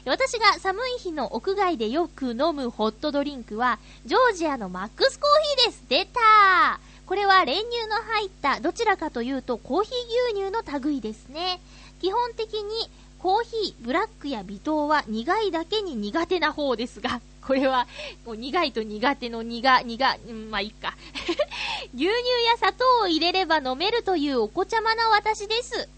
[0.04, 5.30] 私が寒い日の屋外でよく飲むホットドリンクは、ジョージアのマックスコー
[5.62, 5.84] ヒーです。
[5.88, 9.92] 出たこれは練乳の入った、どちらかというとコーヒー
[10.32, 11.60] 牛乳の類ですね。
[12.00, 17.86] 基本的にコーヒー、ブラックや微糖は苦いだけに苦手な方ですが、 これは、
[18.24, 20.96] こう苦いと苦手の苦、苦、うん、まあいいか。
[21.94, 22.06] 牛乳
[22.46, 25.88] や砂糖を入れれば飲めるというお子ちゃまな私です。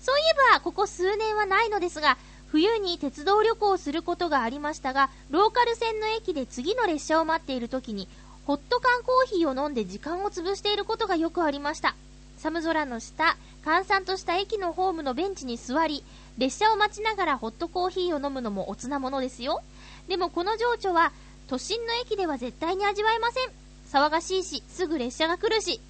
[0.00, 2.16] そういえば、ここ数年はないのですが、
[2.52, 8.08] 冬に鉄道旅行をすることがありましたが、ローカル線の駅で次の列車を待っている時に、
[8.44, 11.94] ホット缶コーヒーを飲んで時間を潰していることがよくありました。
[12.36, 16.04] 寒空の下、閑散とした駅のホームのベンチに座り、
[16.36, 19.62] 列車を待ちながらホットコーヒーを飲むのもおつなものですよ。
[20.06, 21.10] でもこの情緒は、
[21.48, 23.48] 都心の駅では絶対に味わえません。
[23.90, 25.80] 騒がしいし、すぐ列車が来るし。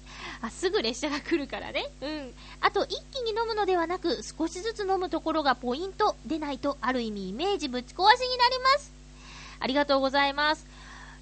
[0.43, 1.89] あ、すぐ列車が来るからね。
[2.01, 2.33] うん。
[2.59, 8.91] あと、一気に飲むのではなく、少しずつ飲むところがポイントでないと、ある意味イメージぶち壊しになります。
[9.61, 10.65] ありがとうございます。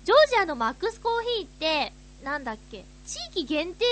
[0.05, 3.85] ジョージアのマックスコーヒーって、なんだっけ、地域限定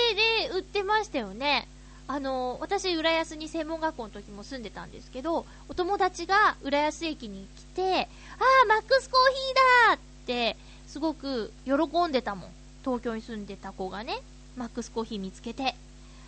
[0.48, 1.68] で売ってましたよね。
[2.08, 10.56] あの、私、浦安に専門学校の時も住んでたんですけど、お友達が浦安駅に来て、あー、マックスコーヒーだって、
[10.88, 11.74] すごく喜
[12.08, 12.50] んでたもん。
[12.84, 14.18] 東京に住んでた子がね、
[14.60, 15.74] マックスコーヒー見つけて。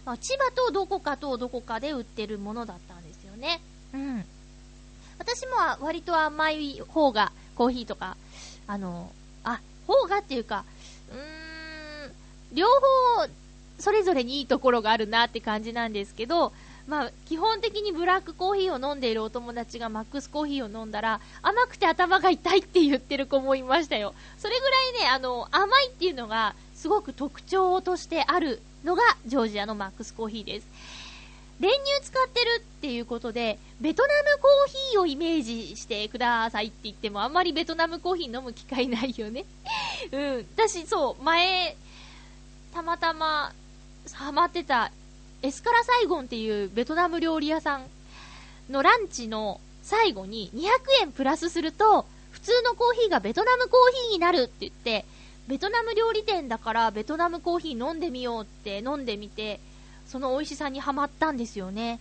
[0.07, 3.61] あ千葉とどこかとどこかで売ってるものだったんですよね。
[3.92, 4.25] うん。
[5.18, 8.16] 私も割と甘い方が、コーヒーとか、
[8.66, 9.12] あの、
[9.45, 10.64] あ、方がっていうか、
[11.11, 13.29] うーん、両方、
[13.79, 16.53] それぞれにいいところがあるなって感じなんですけど、
[16.88, 24.14] まあ、基本的にブラックコーヒーを飲んでいるお友達がマックスコーヒーを飲んだら、甘くて頭が痛いって言ってる子もいましたよ。
[24.38, 30.66] それぐらいね、あの、甘いっていうのが、すごく特徴としてあるのが、ジョージアのマックスコーヒーです。
[31.61, 39.45] 練乳使ってるっていうことで、ベトナムコーヒーをイメージしてくださいって言っても、あんまりベトナムコーヒー飲む機会ないよね。
[40.11, 40.47] うん。
[40.57, 41.77] 私、そう、前、
[42.75, 43.53] たまたま、
[44.12, 44.90] ハマってた、
[45.42, 47.87] エスカラサイゴンっていうベトナム料理屋さん
[48.68, 50.68] のランチの最後に200
[51.03, 55.05] 円プラスすると、普通のコーヒーがベトナムコーヒーになるって言って、
[55.48, 59.61] ベトナム料理店だからベトナムコーヒー飲んでみようって飲んでみて、
[60.07, 61.98] その美味しさにハマったんですよね。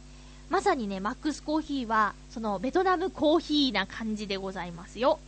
[0.50, 5.20] まさにね、マックスコーヒーは、そのベトナムコーヒーな感じでございますよ。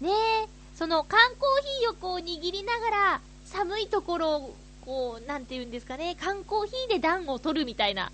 [0.00, 8.10] ねえ、その缶コーヒーをこう握りながら、寒いところを、こう、なんて言うんですかね、缶コーヒーで暖を取るみたいな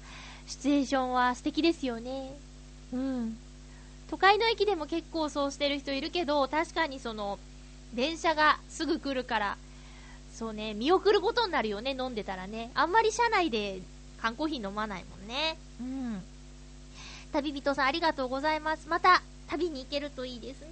[0.46, 2.36] シチュエーションは素敵ですよね。
[2.92, 3.38] うん。
[4.10, 7.38] 都会の駅でも結構そうしてる人いるけど、確かにその、
[7.94, 9.57] 電車がすぐ来るから、
[10.35, 12.70] そうね、見送ることになるよね、飲んでたらね。
[12.74, 13.81] あんまり車内で
[14.20, 15.57] 缶コーヒー飲まないもんね。
[15.81, 16.22] うん。
[17.33, 18.88] 旅人さんありがとうございます。
[18.88, 20.68] また、旅に行けるといいですね。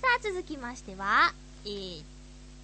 [0.00, 1.32] さあ、続きましては、
[1.64, 2.04] えー、っ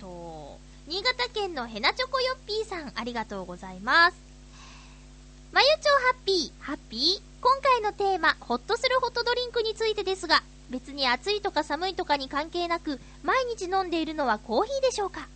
[0.01, 4.17] と、新潟県のヘナチョコヨッピーさん、ありがとうございます。
[5.53, 7.23] まゆちょハッピー、ハッピー？
[7.41, 15.29] 今回のテーマ、ホッとするホットドリンクについてですが、別に暑いとか寒いとかに関係なく、毎日飲んでいるのはコーヒーでしょうか？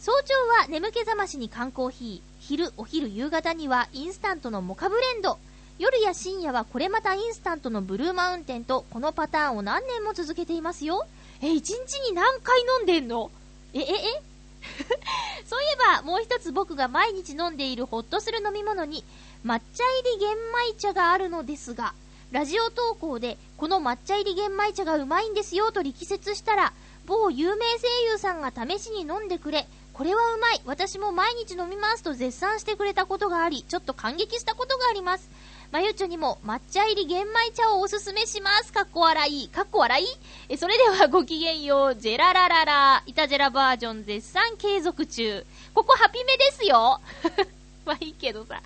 [0.00, 5.38] 早朝は眠気覚ましに缶コーヒー、昼、お昼、夕方にはインスタントのモカブレンド、
[5.78, 11.06] 夜や深夜はこれまたインスタントのブルーマウンテンと、このパターンを何年も続けていますよ。
[11.40, 13.30] え、一日に何回飲んでんの？
[13.74, 14.22] え、え、え？
[15.46, 19.04] そういえば、もう一つ僕が毎日飲んでいるホッとする飲み物に、
[19.44, 20.36] 抹茶入り玄
[20.70, 21.94] 米茶があるのですが、
[22.32, 26.72] ラジオ投稿で、この抹茶入り玄米茶がうまいんですよと力説したら、
[27.04, 35.28] 某有名声優さんが試しに飲んでくれ、これはうまい、私も毎日飲みますと絶賛してくれたことがあり、ちょっと感激したことがあります。
[35.72, 38.72] まゆちょにも抹茶入り玄米茶をおすすめします。
[38.72, 39.48] かっこ笑い。
[39.48, 40.06] かっこ笑い
[40.48, 41.96] え、それではごきげんよう。
[41.96, 43.02] ジェララララ。
[43.04, 45.44] イタジェラバージョン絶賛継続中。
[45.74, 46.98] ここハピメですよ。
[47.84, 48.62] まあいいけどさ。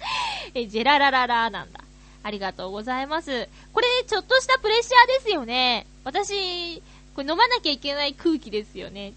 [0.55, 1.81] え、ジェララララなんだ。
[2.27, 3.49] ありがとうございます。
[3.73, 5.87] これ、ちょっとしたプレッシャーですよね。
[6.03, 6.83] 私、
[7.15, 9.13] これ飲まなきゃいけない空気ですよね。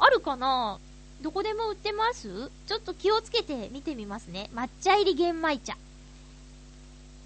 [0.00, 0.80] あるかな？
[1.22, 2.50] どこでも売ってます？
[2.66, 4.50] ちょっと気をつけて見てみますね。
[4.52, 5.76] 抹茶入り玄米茶。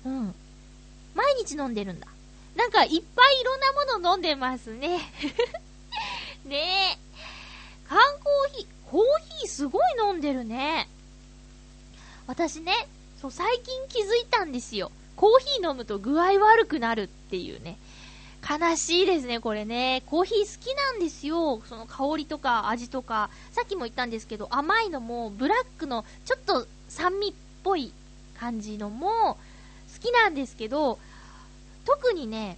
[0.04, 0.34] うん。
[1.14, 2.06] 毎日飲んでるんだ。
[2.54, 4.98] なんかいっぱいいろんなもの飲んでますね。
[6.44, 6.56] ね
[6.94, 6.98] え。
[7.88, 9.02] 缶コーヒー、コー
[9.38, 10.90] ヒーすごい飲んでるね。
[12.26, 12.86] 私ね、
[13.18, 14.92] そう、最近気づいたんですよ。
[15.22, 17.78] コーヒー飲むと具合悪くなるっていうね。
[18.42, 20.02] 悲しいですね、これね。
[20.06, 21.62] コーヒー好きなんですよ。
[21.68, 23.30] その香りとか味とか。
[23.52, 27.32] さっきも言ったんですけど、甘いのも、ブラックのちょっと酸味っ
[27.62, 27.92] ぽい
[28.36, 29.38] 感じのも
[29.94, 30.98] 好きなんですけど、
[31.84, 32.56] 特にね、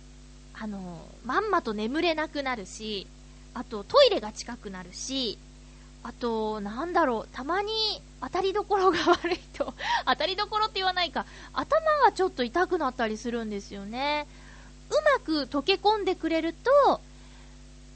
[0.54, 3.06] あの、まんまと眠れなくなるし、
[3.52, 5.36] あとトイレが近くなるし、
[6.02, 7.70] あと、なんだろう、たまに
[8.24, 9.74] 当たりどころが悪いと、
[10.06, 14.26] 当たりどころって言わないか、頭がちょっと痛くなったりするんですよね。
[14.90, 17.00] うまく溶け込んでくれると、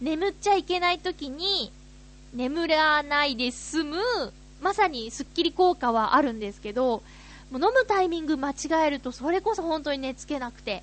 [0.00, 1.72] 眠っちゃいけない時に、
[2.34, 3.98] 眠らないで済む、
[4.60, 7.02] まさにスッキリ効果はあるんですけど、
[7.50, 10.82] もう飲むタイミング間違えると、それこそ本当に寝つけなくて。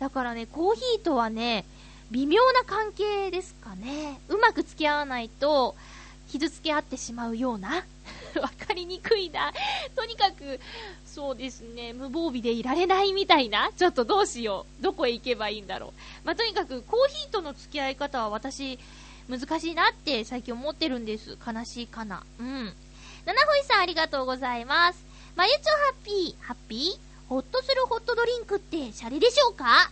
[0.00, 1.64] だからね、コーヒーとはね、
[2.10, 4.20] 微妙な関係ですかね。
[4.28, 5.76] うまく付き合わないと、
[6.28, 7.84] 傷つけ合ってしまうような
[8.40, 9.52] わかりにくいな。
[9.94, 10.60] とにかく、
[11.06, 13.70] そうですね、無防備でいられないみたいな。
[13.76, 14.82] ちょっとどうしよう。
[14.82, 15.92] どこへ行けばいいんだろう。
[16.24, 18.78] まあ、とにかく、コーヒーとの付き合い方は私、
[19.28, 21.38] 難しいなって最近思ってるんです。
[21.46, 22.24] 悲しいかな。
[22.38, 22.74] うん。
[23.24, 25.04] 七穂さんありがとうございます。
[25.36, 27.28] まゆちょハッピー、ハッピー？
[27.28, 29.90] ホッとするホットドリンクってシャレでしょうか？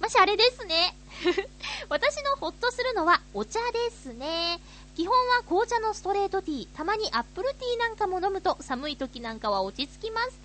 [0.00, 0.96] まあ、シャレですね。
[1.90, 4.60] 私のホッとするのはお茶ですね。
[4.96, 10.38] 基本は紅茶のストレートティー、たまにアップルティーなんかも飲むと寒い時なんかは落ち着きます。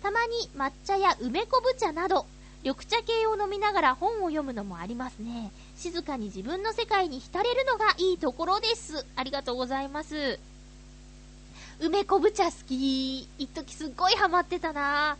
[0.00, 2.24] たまに抹茶や梅昆布茶など、
[2.62, 5.50] 緑茶系を飲みながら本を読むのもありますね。
[5.76, 9.04] 静かに自分の世界に浸れるのがいいところです。
[9.16, 10.38] ありがとうございます。
[11.80, 13.28] 梅昆布茶好き。
[13.38, 15.16] 一時すっごいハマってたな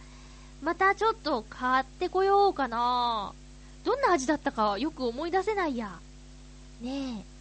[0.62, 3.32] またちょっと買ってこようかな
[3.84, 5.98] どんな味だったかよく思い出せないや。
[6.80, 7.35] ねえ。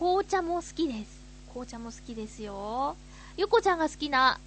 [0.00, 1.20] 紅茶も好きです。
[1.50, 2.96] 紅茶も好きですよ。
[3.36, 4.40] ゆこちゃんが好きな、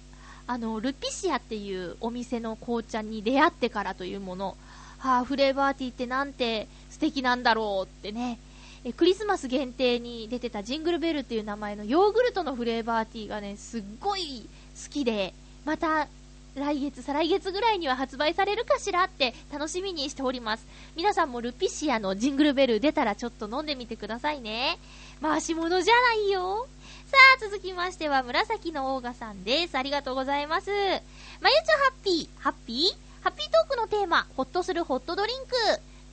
[0.48, 4.56] あの、ルピシアっていうお店の紅茶に出会ってからというもの。
[4.98, 8.40] はあ、フレーバーティーってなんて素敵なんだろうってね。
[8.84, 14.48] えクリスマス限定に出てたジングルベルっていう名前のヨーグルトのフレーバーティーがね、すっごい
[14.84, 16.08] 好きで、また
[16.54, 20.66] 来月、再来月ぐらいには発売されるかしらって楽しみにしております。
[20.94, 24.78] 皆さんもルピシアのジングルベル出たらちょっと飲んでみてくださいね。
[25.20, 26.68] 回し物じゃないよ。
[27.06, 29.76] さあ、続きましては紫のオーガさんです。
[29.76, 30.70] ありがとうございます。
[30.70, 31.00] まゆちょ
[31.40, 33.24] ハッピー、ハッピー？
[33.24, 35.54] ハッピートークのテーマ、ホッとするホットドリンク。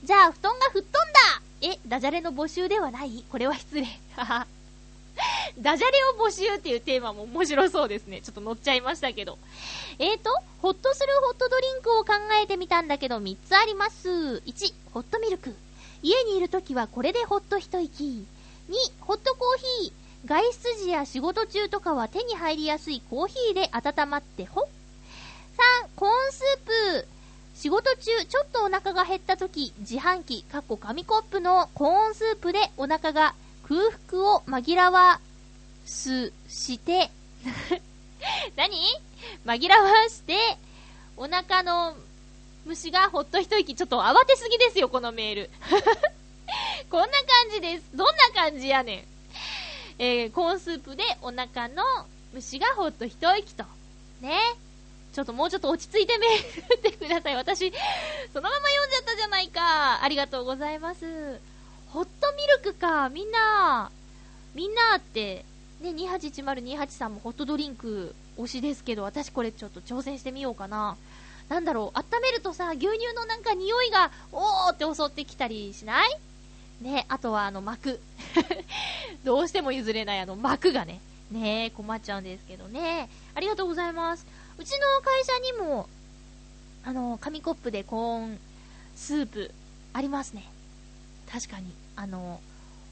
[0.04, 3.24] じゃあ、布団が吹っ飛んだえ、ダジャレの募集ではない？
[3.30, 3.86] これは失礼。
[4.16, 4.46] はは。
[5.58, 8.20] ダジャレを募集っていうテーマも面白そうですね。
[8.22, 9.38] ちょっと乗っちゃいましたけど。
[9.98, 14.08] えーと、ホッとするホットドリンクを考えてみたんだけど3つあります。
[14.46, 15.54] 1、ホットミルク。
[16.02, 18.26] 家にいるときはこれでホッと一息。
[18.68, 19.92] 2、ホットコーヒー。
[20.24, 24.64] 外出時や仕事中とかは手に入りやすいコーヒーで温まってほっ。
[24.64, 26.66] 3、コーンスー
[27.02, 27.08] プ。
[27.54, 33.34] 仕事中、ちょっとお腹が減った時、自販機、かっこ紙コップのコーンスープでお腹が
[33.72, 35.18] 空腹を紛らわ
[35.86, 37.10] すして、
[38.54, 38.76] 何？
[39.46, 40.36] 紛らわして、
[41.16, 41.96] お腹の
[42.66, 45.50] 虫がほっと一息、ちょっと慌てすぎですよ、このメール。
[46.90, 47.84] こんな感じです。
[47.94, 49.04] どんな感じやねん。
[49.98, 51.82] えー、コーンスープでお腹の
[52.34, 53.64] 虫がほっと一息と。
[54.20, 54.38] ね。
[55.14, 57.36] ちょっともうちょっと落ち着いてメール ってください。
[57.36, 57.72] 私、
[58.34, 60.02] そのまま読んじゃったじゃないか。
[60.02, 61.51] ありがとうございます。
[61.92, 63.10] ホットミルクか。
[63.10, 63.90] みんな、
[64.54, 65.44] みんなって、
[65.82, 70.96] ね、281028さんもホットドリンク推しですけど、私これちょっと挑戦してみようかな。
[71.50, 76.18] なんだろう、温めるとさ、牛乳のなんか匂いが、おーって襲ってきたりしない？
[76.80, 78.00] ね、あとはあの膜。
[79.22, 80.98] どうしても譲れないあの膜がね、
[81.30, 83.10] ね困っちゃうんですけどね。
[83.34, 84.24] ありがとうございます。
[84.56, 85.90] うちの会社にも、
[86.84, 88.38] あの、紙コップでコーン
[88.96, 89.50] スープ
[89.92, 90.51] ありますね。
[91.32, 92.40] 確かに、あの、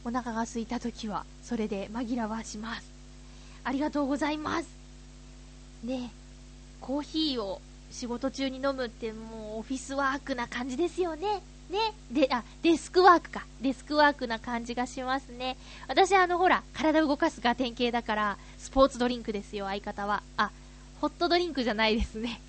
[0.05, 2.91] お腹が空いた時は、それで紛らわします。
[3.65, 4.69] ありがとうございます。
[5.85, 6.11] ね
[6.81, 7.61] コーヒーを
[7.91, 11.43] 仕事中に飲むってもうオフィスワークな感じですよね。
[11.69, 11.79] ね。
[12.11, 13.45] で、あ、デスクワークか。
[13.61, 15.57] デスクワークな感じがしますね。
[15.87, 20.23] 私あのほら、体動かすが典型だから、スポーツドリンクですよ、相方は。
[20.39, 20.51] あ、
[21.01, 22.41] ホットドリンクじゃないですね。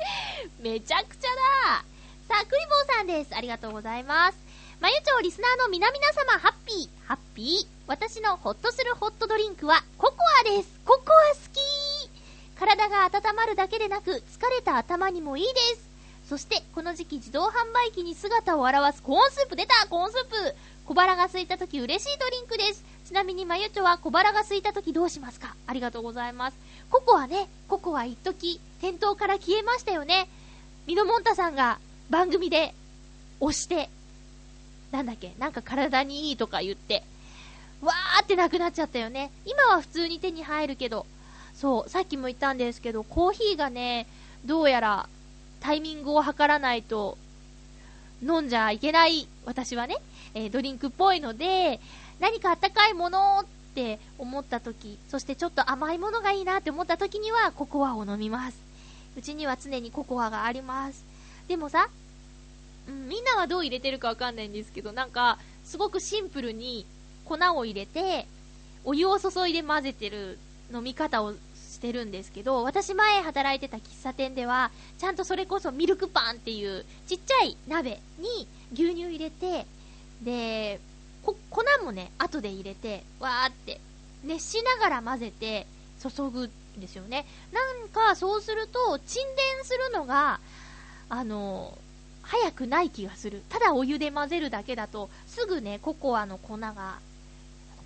[0.60, 1.28] めちゃくちゃ
[1.74, 1.84] だ
[2.28, 3.36] さあ、クリボーさんです。
[3.36, 4.45] ありがとうございます。
[4.78, 7.66] まゆちょリスナーの皆々様、ハッピー、ハッピー。
[7.86, 10.68] 私のホッとするホットドリンクは、ココアです。
[10.84, 12.10] ココア好き
[12.58, 14.14] 体が温まるだけでなく、疲
[14.50, 15.88] れた頭にもいいです。
[16.28, 20.54] そして、この時期自動販売機に姿を現すコーンスープ出たコーンスープ
[20.84, 22.84] 小腹が空いた時嬉しいドリンクです。
[23.06, 25.56] ちなみにまゆちょは小腹が空いた時どうしますか？
[25.66, 26.56] ありがとうございます。
[26.90, 30.28] ココアね、ココア一時店頭から消えましたよね。
[30.86, 31.78] ミノモンタさんが
[32.10, 32.74] 番組で
[33.40, 33.88] 押して、
[34.90, 37.02] なんだっけ、なんか体にいいとか言って、
[37.82, 39.30] わーってなくなっちゃったよね。
[39.44, 41.06] 今は普通に手に入るけど、
[41.54, 44.06] そう、さっきも言ったんですけど、コーヒーがね、
[44.44, 45.08] どうやら
[45.60, 47.18] タイミングを測らないと
[48.22, 49.96] 飲んじゃいけない、私はね、
[50.34, 51.80] えードリンクっぽいので、
[52.20, 58.58] 何かあったかいものって思った時、そしてちょっと甘いものがいいなって思った時にはココアを飲みます。
[59.18, 61.04] うちには常にココアがあります。
[61.48, 61.88] でもさ、
[62.88, 66.86] うん、みんなはどう入れてるかわかんないんですけど、なんか、すごくシンプルに
[67.24, 68.26] 粉を入れて、
[68.84, 70.38] お湯を注いで混ぜてる
[70.72, 71.34] 飲み方を
[71.76, 79.66] してるんですけど、私前働いてた喫茶店では、ちゃんとそれこそミルクパンっていうちっちゃい鍋に牛乳入れて、
[80.22, 80.80] で、
[81.22, 81.36] 粉
[81.84, 83.80] もね、後で入れて、わーって
[84.24, 85.66] 熱しながら混ぜて
[86.00, 86.46] 注ぐ
[86.78, 87.26] んですよね。
[87.52, 90.40] なんかそうすると沈殿するのが、
[91.08, 91.76] あの、
[92.26, 93.42] 早くない気がする。
[93.48, 96.98] ただお湯で混ぜるだけだと、すぐね、ココアの粉が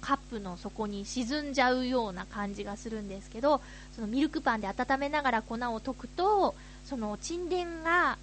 [0.00, 3.60] カップの底に沈んじゃうような感じがするんですけど、
[3.94, 6.54] そのミルクパンで温めながら粉を溶くと、
[6.86, 8.16] その沈殿が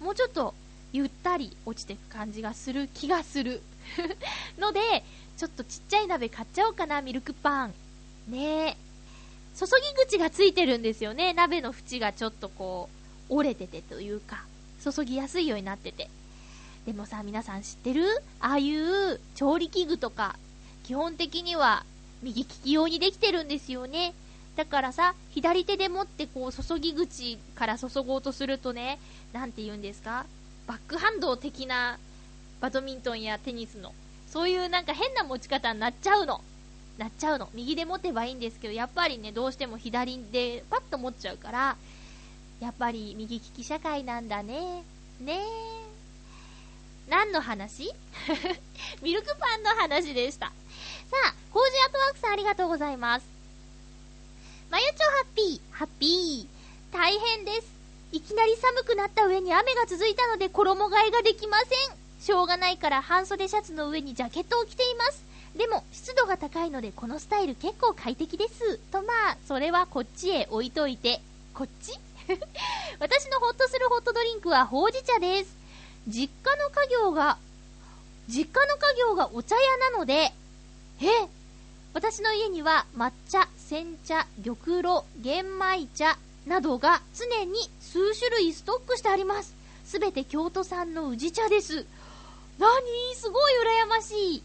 [0.00, 0.54] もうちょっと
[0.92, 3.62] ゆったり落ちていく感じがする気がする。
[4.58, 4.80] ので、
[5.38, 7.74] ちょっとちっちゃい鍋買っちゃおうかな、ミルクパン。
[8.28, 8.76] ね。
[9.58, 11.32] 注ぎ口がついてるんですよね。
[11.32, 12.90] 鍋の縁がちょっとこ
[13.30, 14.44] う、折れててというか、
[14.92, 16.08] 注ぎやすいようになってて。
[16.86, 18.04] でもさ、皆さん知ってる？
[18.40, 20.36] ああいう調理器具とか、
[20.84, 21.84] 基本的には
[22.22, 24.14] 右利き用にできてるんですよね。
[24.56, 28.98] だからさ、左手で持ってこう注ぎ口から注ごうとするとね、
[29.32, 30.26] なんて言うんですか？
[30.66, 31.98] バックハンド的な
[32.60, 33.92] バドミントンやテニスの、
[34.28, 36.40] そういうなんか変な持ち方になっちゃうの。
[36.98, 37.50] なっちゃうの。
[37.52, 41.76] 右で持てばいいんですけど、やっぱりね、どうしても左でパッと持っちゃうから、
[42.60, 44.82] やっぱり右利き社会なんだね。
[45.20, 45.40] ねえ。
[47.08, 47.92] 何の話？
[49.02, 50.46] ミルクパンの話でした。
[50.46, 50.52] さ
[51.26, 53.26] あ、コージアートワークさんありがとうございます。
[54.70, 56.94] まゆちょハッピー、ハッピー。
[56.96, 57.66] 大変です。
[58.12, 61.96] いきなり寒くなった上に雨が続いたので衣替えができません。
[62.20, 65.22] しょうがないから半袖シャツの上にジャケットを着ています。
[65.56, 68.78] でも、湿度が高いのでこのスタイル結構快適です。
[68.90, 71.20] とまあ、それはこっちへ置いといて。
[71.54, 71.92] こっち？
[72.98, 75.56] 私のホッとするホットドリンクはほうじ茶です。
[76.08, 77.38] 実家の家業が、
[78.28, 80.32] 実家の家業がお茶屋なので、
[81.00, 81.28] え
[81.92, 89.54] 私の家には抹茶、煎茶、玉露、玄米茶などが常に数種類ストックしてあります。
[89.84, 91.86] すべて京都産の宇治茶です。
[92.58, 93.52] なにすごい
[93.84, 94.42] 羨ましい。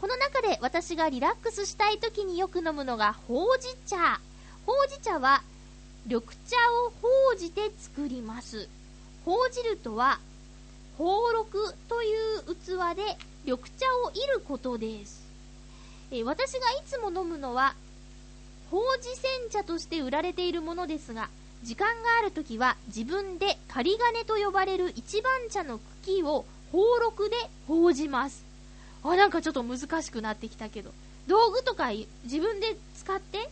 [0.00, 4.20] この中で私がリラックスしたい時によく飲むのがほうじ茶。
[4.66, 5.42] ほうじ茶は
[6.06, 8.68] 緑茶をほうじて作ります。
[9.24, 10.18] ほうじるとは、
[10.96, 15.22] ほうろくという器で緑茶をいることです。
[16.10, 17.74] え私がいつも飲むのは、
[18.70, 21.28] ほうじ煎茶として売られているものですが、
[21.62, 27.36] 時間があるときは自分で仮金と呼ばれる一番茶の茎をほうろくで
[27.68, 28.44] ほうじます。
[29.02, 30.92] あ、なんかちょっと難しくなってきたけど。
[31.26, 31.90] 道具とか
[32.24, 33.50] 自分で使って、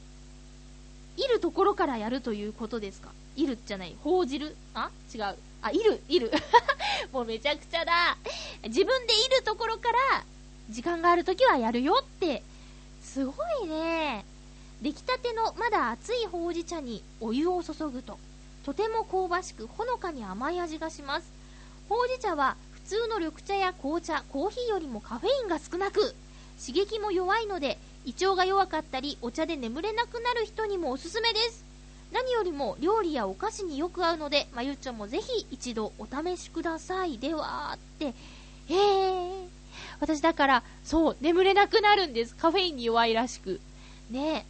[1.18, 3.10] いるところからやるということですか？
[3.36, 3.96] いるじゃない。
[4.02, 4.56] ほうじる？
[4.74, 4.90] あ？
[5.12, 5.36] 違う。
[5.60, 6.30] あ、いる、いる。
[7.12, 8.16] もうめちゃくちゃだ。
[8.64, 10.24] 自分でいるところから、
[10.70, 12.42] 時間があるときはやるよって、
[13.02, 14.24] すごいね。
[14.80, 18.16] 出来たてのまだ熱いほうじ茶にお湯を注ぐと、
[18.64, 21.26] とても香ばしくほのかに甘い味がします。
[21.88, 26.14] ほうじ茶は普通の緑茶や紅茶、コーヒーよりもカフェインが少なく、
[26.64, 27.78] 刺激も弱いので、
[28.08, 31.62] 胃腸が弱かったり、お茶で眠れなくなる人にもおすすめです。
[32.10, 37.18] 何よりも料理やお菓子によく合うので、まゆっちょもぜひ一度お試しください。
[37.18, 38.06] では、って。
[38.06, 39.46] へー。
[40.00, 42.34] 私だから、そう、眠れなくなるんです。
[42.34, 43.60] カフェインに弱いらしく。
[44.10, 44.46] ね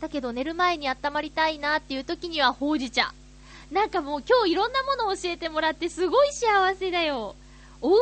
[0.00, 3.12] だけど寝る前に温まりたいなっていう時にはほうじ茶。
[3.72, 7.34] なんかもう今日いろんなものを教えてもらってすごい幸せだよ。
[7.80, 7.96] お家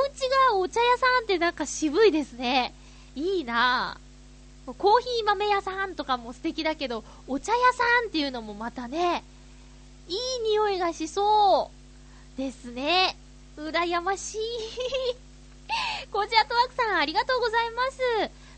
[0.50, 2.74] がお茶屋さんってなんか渋いですね。
[3.14, 4.01] いいなぁ。
[4.64, 9.24] コーヒー豆屋さんとかも素敵だけど、お茶屋さんっていうのもまたね、
[10.08, 10.18] いい
[10.50, 11.70] 匂いがしそ
[12.36, 13.16] うですね。
[13.56, 14.40] 羨ましい。
[16.10, 17.98] コージアットワークさんありがとうございます。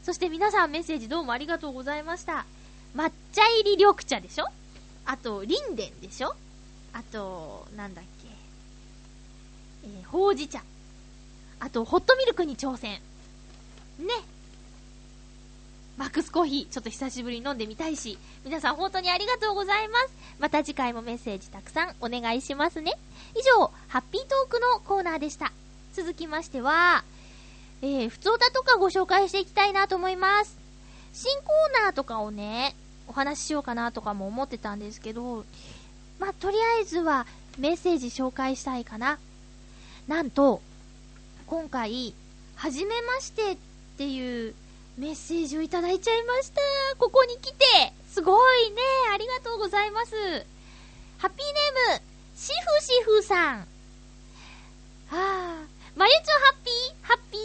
[0.03, 2.45] そして皆さんメッセージどうもありがとうございました。
[2.95, 4.47] 抹茶入り緑茶でしょ？
[5.07, 6.35] あと、リンデンでしょ？
[6.93, 8.29] あと、なんだっけ？
[9.87, 10.63] えーほうじ茶。
[11.61, 13.01] あと、ホットミルクに挑戦。
[13.99, 14.07] ね。
[15.97, 20.13] マックスコーヒー、ちょっと久しぶりに飲んでみたいし、皆さん本当にありがとうございます。
[20.41, 22.95] また次回もメッセージたくさんお願いしますね。
[23.37, 25.53] 以上、ハッピートークのコーナーでした。
[25.95, 27.05] 続きましては、
[27.81, 30.57] えー、普通歌とかご紹介していきたいなと思います。
[31.13, 32.75] 新コーナーとかをね、
[33.07, 35.45] お話ししようかなとかも思ってたんですけど、
[36.19, 37.27] まあ、とりあえずは
[37.57, 39.19] メッセージ紹介したいかな。
[40.09, 40.61] なんと、
[41.47, 42.15] 今回、
[42.57, 43.57] はじめましてっ
[43.97, 44.55] ていう
[44.97, 46.61] メッセージをいただいちゃいました。
[46.99, 47.93] ここに来て。
[48.09, 48.77] すごいね。
[49.13, 50.13] ありがとうございます。
[51.19, 52.03] ハッピーネーム、
[52.37, 53.59] シフシフさん。
[53.59, 53.67] は
[55.11, 55.67] あ、
[55.97, 57.41] まゆちょハッピー、ハッピー？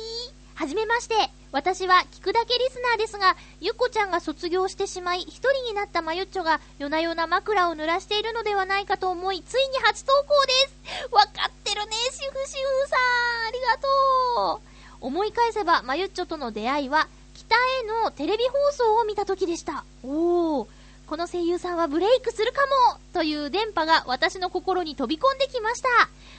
[0.54, 1.16] はじめまして。
[1.52, 10.54] 私は聞くだけリスナーですが、ゆっこちゃんが卒業してしまい、一人になったまゆっちょが夜な夜な枕を濡らしているのではないかと思い、ついに初投稿で
[11.00, 11.10] す。
[11.12, 13.48] わかってるね、シフシフさん。
[13.48, 14.68] ありがとう。
[15.02, 17.08] 思い返せば、まゆっちょとの出会いは、
[17.40, 19.86] 北へのテレビ放送を見た時でした。
[20.04, 20.68] おー。
[21.08, 22.62] この声優さんはブレイクするか
[22.94, 25.88] もという電波が私の心に飛び込んできました。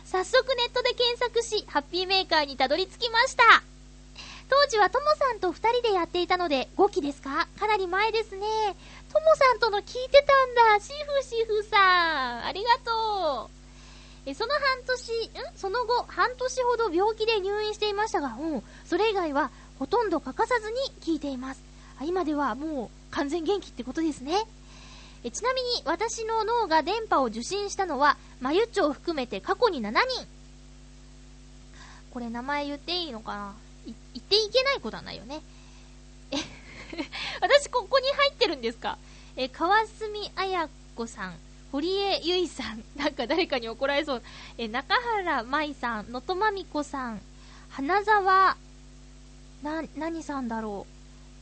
[0.04, 3.62] 早速ネットで検索し、ハッピーメーカーにたどり着きました。
[4.48, 7.48] 当時はともさんと二人でやっていたので、5期ですか？
[7.58, 8.46] かなり前ですね。
[9.12, 10.84] ともさんとの聞いてたんだ。
[10.84, 12.44] シフシフさん。
[12.44, 13.50] ありがとう。
[14.26, 15.56] えその半年、ん？
[15.56, 19.50] その後、半年ほど病気で入院していましたが、うん、それ以外は
[19.80, 21.62] ほとんど欠かさずに聞いています。
[21.98, 24.34] あ今ではもう完全元気ってことですね。
[25.24, 30.26] えちなみに私の脳が電波を受信したのは、まゆっちょを含めて過去に7人。
[32.12, 33.54] これ名前言っていいのかな？
[33.86, 35.40] 言っていけないことはないよね。
[36.30, 36.36] え、
[37.40, 38.98] 私ここに入ってるんですか？
[39.36, 41.34] え、川澄彩子さん、
[41.72, 44.22] 堀江由衣さん、なんか誰かに怒られそう。
[44.58, 47.20] え、中原舞さん、能登まみこさん、
[47.70, 48.56] 花沢、
[49.62, 50.86] な、何さんだろ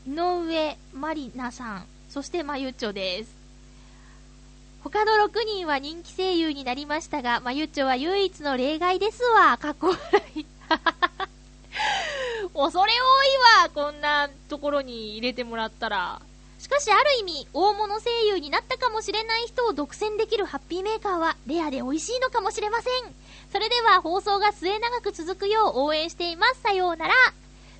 [0.06, 0.10] う？
[0.10, 3.36] 井上まりなさん、そしてまゆっちょです。
[4.82, 9.58] 他の6人は人気声優になりましたが、まゆっちょは唯一の例外ですわ。
[9.58, 10.00] かっこ笑
[10.36, 10.46] い。
[12.54, 16.20] 恐れ多いわこんなところに入れてもらったら。
[16.58, 23.14] しかしある意味、大物声優になったかもしれない人を独占できるハッピーメーカーはレアで美味しいのかもしれません。
[23.52, 26.60] それでは放送が末永く続くよう応援しています。
[26.62, 27.14] さようなら。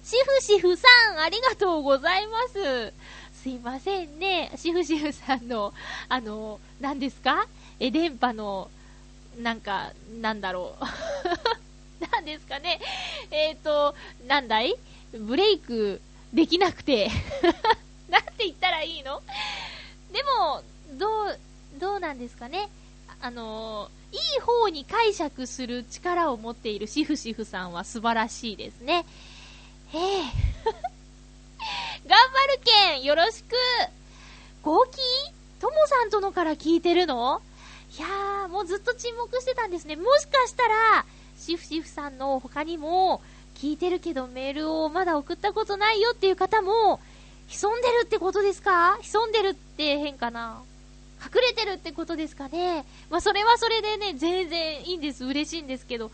[0.02, 2.92] シフシフさん、ありがとうございます。
[3.42, 4.50] すいませんね。
[4.56, 5.72] シフシフさんの、
[6.08, 7.46] あの、何ですか？
[7.78, 8.70] え、電波の、
[9.38, 10.84] なんか、なんだろう。
[12.12, 12.80] なんですかね？
[13.30, 13.94] えっ、ー、と、
[14.26, 14.74] なんだい？
[15.12, 16.00] ブレイク
[16.32, 17.10] できなくて。
[18.08, 19.22] なんて言ったらいいの？
[20.12, 21.38] でも、どう、
[21.78, 22.68] どうなんですかね？
[23.20, 29.04] あのいい方に解釈する力を持っているシフシフさんは素晴らしいですね。
[29.92, 30.22] へえ。
[32.06, 33.54] 頑張るけんよろしく
[34.62, 34.98] 号泣
[35.60, 37.42] ともさんとのから聞いてるの？
[37.96, 39.96] いやー、もうずっと沈黙してたんですね。
[39.96, 41.04] もしかしたら、
[41.38, 43.20] シフシフさんの他にも、
[43.56, 47.00] 聞いてるけどメールをまだ送ったことないよっていう方も、
[47.48, 48.98] 潜んでるってことですか？
[49.02, 50.62] 潜んでるって変かな？
[51.20, 52.84] 隠れてるってことですかね？
[53.10, 55.24] まあ、それはそれでね、全然いいんです。
[55.24, 56.10] 嬉しいんですけど。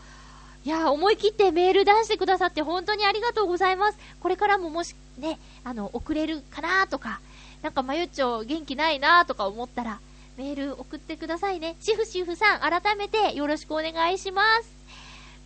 [0.65, 3.99] いや、思い切ってメール出してくださって本当にありがとうございます。
[4.19, 7.21] これからももしね、あの、送れるかなとか、
[7.61, 9.99] なんかまゆっちょ元気ないなとか思ったら、
[10.37, 11.75] メール送ってくださいね。
[11.79, 14.69] シフシフさん、改めてよろしくお願いします。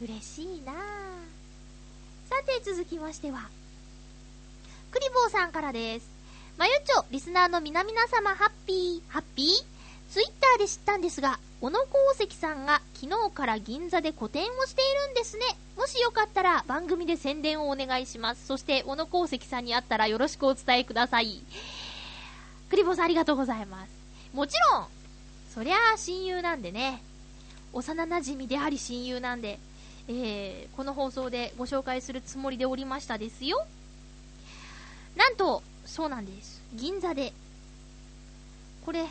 [0.02, 3.50] 嬉しいなさて、続きましては、
[4.92, 6.08] クリボーさんからです。
[6.58, 10.14] まゆっちょ、リスナーの皆々様、ハッピー、ハッピー？
[10.14, 15.44] ツイッターで知ったんですが、小野功石さんが昨日から銀座で個展をしているんですね。
[15.78, 18.46] もしよかったら番組で宣伝をお願いします。
[18.46, 21.44] そして、小野功石さんに会ったらよろしくお伝えください。
[22.70, 23.90] クリボーさんありがとうございます。
[24.34, 24.88] もちろん、
[25.54, 27.04] そりゃあ親友なんでね、
[27.74, 29.60] 幼馴染であり親友なんで、
[30.08, 33.66] えー、この放送でご紹介するつもりでおりましたですよ。
[35.18, 36.62] なんと、そうなんです。
[36.74, 37.34] 銀座で。
[38.86, 39.06] これ、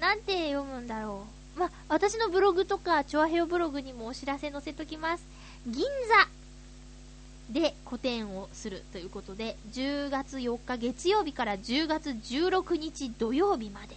[0.00, 1.33] なんて読むんだろう。
[1.56, 5.24] ま、私のブログとか、チョアヘオブログにもお知らせ載せときます。
[5.66, 13.96] 銀座で個展をするということで、10月4日月曜日から10月16日土曜日まで。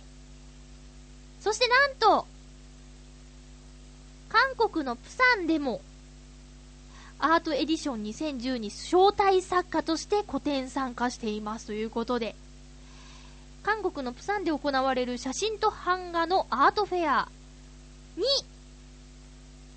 [1.39, 2.27] そしてなんと、
[4.29, 5.81] 韓国のプサンでも、
[7.19, 12.35] アートエディション2010に招待作家として個展参加していますということで、
[13.63, 17.29] 韓国のプサンで行われる写真と版画のアートフェア
[18.17, 18.23] に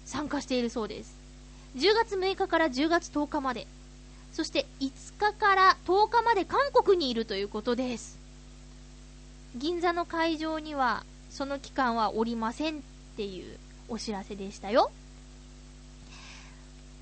[0.04, 1.14] 参加しているそうです。
[1.76, 3.66] 10月6日から10月10日まで、
[4.32, 8.18] そして5日から10日まで韓国にいるということです。
[9.56, 12.80] 銀座の会場には、その期間はおりませんっ
[13.16, 13.56] ていう
[13.88, 14.90] お知らせでしたよ。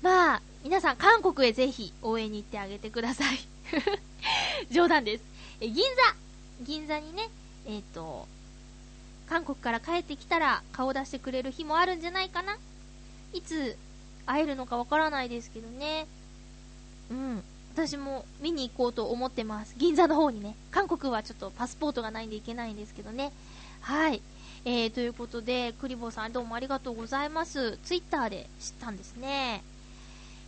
[0.01, 3.39] まあ、皆さん韓国へぜひ応援に行ってあげてください。
[4.71, 5.23] 冗談です。
[5.61, 6.15] え、銀座
[6.65, 7.29] 銀座にね、
[7.65, 8.27] えっ、と、
[9.29, 12.57] 韓国から帰ってきたら顔出してくれる日もあるんじゃないかな
[13.33, 13.77] いつ
[14.25, 16.07] 会えるのかわからないですけどね。
[17.11, 17.43] うん。
[17.73, 19.75] 私も見に行こうと思ってます。
[19.77, 20.55] 銀座の方にね。
[20.71, 23.31] 韓国はちょっとパスポートがないんで行けないんですけどね。
[23.81, 24.21] はい。
[24.65, 27.77] えー、ということで、クリボーさんどうもありがとうございます。
[27.83, 29.63] ツイッターで知ったんですね。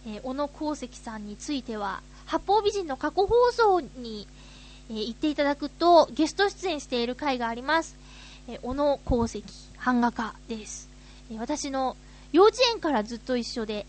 [0.06, 4.28] えー小野功石さんについては、八方美人の過去放送に、
[4.90, 7.96] えー行っていただくと、ゲスト出演している回があります。
[8.52, 9.44] え小野功石、
[9.84, 10.90] 版画家です。
[11.32, 11.96] え私の
[12.34, 13.86] 幼稚園からずっと一緒で、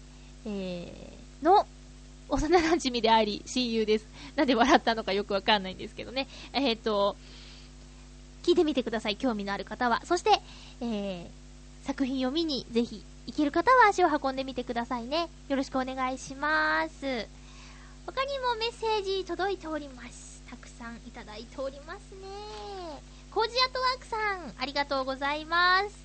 [0.46, 1.66] えーの、
[2.28, 4.06] 幼馴染であり、親友です。
[4.36, 6.28] なんで笑ったのかよくわかんないんですけどね。
[6.52, 7.16] えっ、と、
[8.44, 9.16] 聞いてみてください。
[9.16, 10.00] 興味のある方は。
[10.06, 10.30] そして、
[10.80, 15.28] えー、作品を見にぜひ行ける方は足を運んでみてくださいね。
[15.48, 17.26] よろしくお願いします。
[18.06, 20.42] 他にもメッセージ届いております。
[20.48, 22.71] たくさんいただいておりますね。
[23.34, 24.16] コージアットワークさ
[24.46, 26.04] ん、ありがとうございます。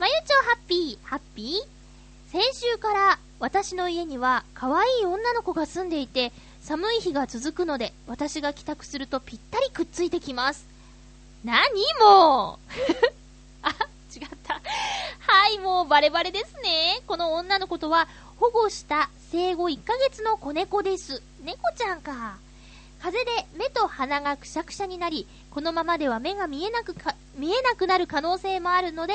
[0.00, 2.32] まゆちょハッピー、ハッピー？
[2.32, 10.66] 先週から私の家には可愛い女の子が住んでいて寒い日が続くので私が帰宅するとぴったりくっついてきます。
[11.44, 11.60] 何
[12.00, 12.74] もう
[13.62, 14.54] あ、違った。
[14.54, 17.00] はい、もうバレバレですね。
[17.06, 18.08] この女の子とは
[18.40, 21.22] 保護した生後1ヶ月の子猫です。
[21.44, 22.38] 猫ちゃんか。
[23.00, 23.24] 風で
[23.56, 29.14] 目と鼻がくしゃくしゃになり、このままでは目が見えなくか、見えなくなる可能性もあるので、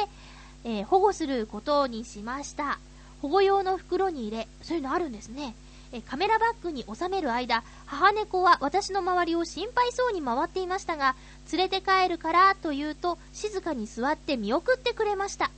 [0.64, 2.80] えー保護することにしました。
[3.22, 5.56] 保護用の袋に入れ、そういうのあるんですね。
[5.92, 11.16] えカメラバッグに収める間、母猫は私の周りを心配そうに回っていましたが、
[11.52, 15.52] 連れて帰るからと言うと、静かに座って見送ってくれました。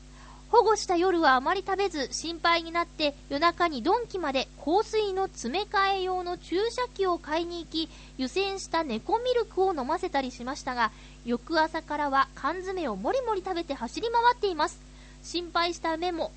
[0.56, 10.92] 保護した夜はあまり食べず心配になって夜中にドンキまで香水の詰め替え用の注射器を買いに行き湯煎した猫ミルクを飲ませたりしましたが
[11.26, 14.80] 翌朝からは缶詰をもりもり食べて走り回っています。
[15.24, 16.32] 心配した目も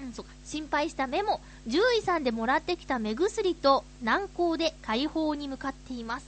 [0.00, 0.04] ん？
[0.06, 0.32] うんそうか。
[0.46, 6.26] 心配した目も獣医さんでもらってきた目薬と軟膏で解放に向かっています。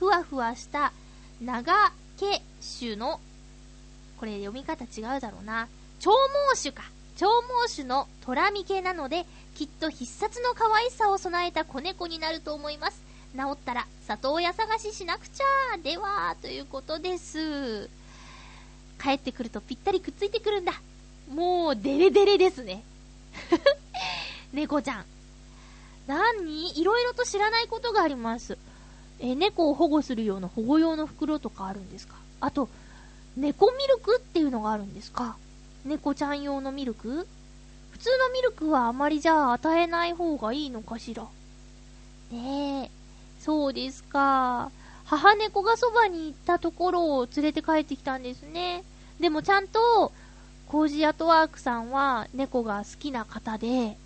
[0.00, 0.92] ふわふわした
[1.40, 2.42] 長毛
[2.80, 3.20] 種の
[4.18, 5.68] これ読み方違うだろうな。
[6.04, 6.10] 長
[6.52, 6.82] 毛種か。
[7.16, 9.24] 長毛種のトラミ系なので、
[9.54, 13.02] きっと必殺の可愛さを備えた子猫になると思います。
[13.34, 15.78] 治ったら里親探ししなくちゃ。
[15.78, 17.88] では、ということです。
[19.02, 20.74] 帰ってくるとぴったりくっついてくるんだ。
[21.34, 22.84] もう、デレデレですね。
[24.52, 25.04] 猫ちゃん。
[26.06, 26.78] 何？
[26.78, 28.58] いろいろと知らないことがあります。
[29.20, 32.16] え、猫を保護するような保護用の袋とかあるんですか？
[32.42, 32.68] あと、
[33.38, 35.38] 猫ミルクっていうのがあるんですか？
[35.84, 37.26] 猫ちゃん用のミルク？
[37.90, 41.24] 普通のミルクはあまりじゃあ与えない方がいいのかしら？
[42.32, 42.90] ねえ、
[43.40, 44.70] そうですか。
[45.04, 48.82] 母猫がそばに行ったところを連れて帰ってきたんですね。
[49.20, 50.10] でもちゃんと、
[50.66, 53.98] コージアトワークさんは猫が好きな方で、え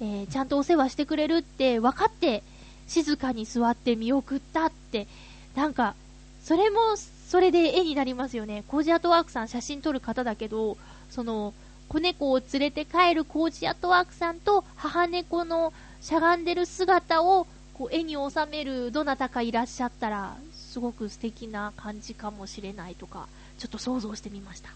[0.00, 2.44] ーちゃんとお世話してくれるって分かって、
[2.86, 5.08] 静かに座って見送ったって、
[5.56, 5.96] なんか、
[6.44, 6.96] それも、
[7.28, 8.62] それで絵になりますよね。
[8.68, 10.78] コージアトワークさん写真撮る方だけど、
[11.10, 11.54] その、
[11.88, 23.28] 子猫を連れて帰るコージアットワークさんと母猫のしゃがんでる姿をこう絵に収めるどなたかいらっしゃったら、すごく素敵な感じかもしれないとか、
[23.58, 24.70] ちょっと想像してみました。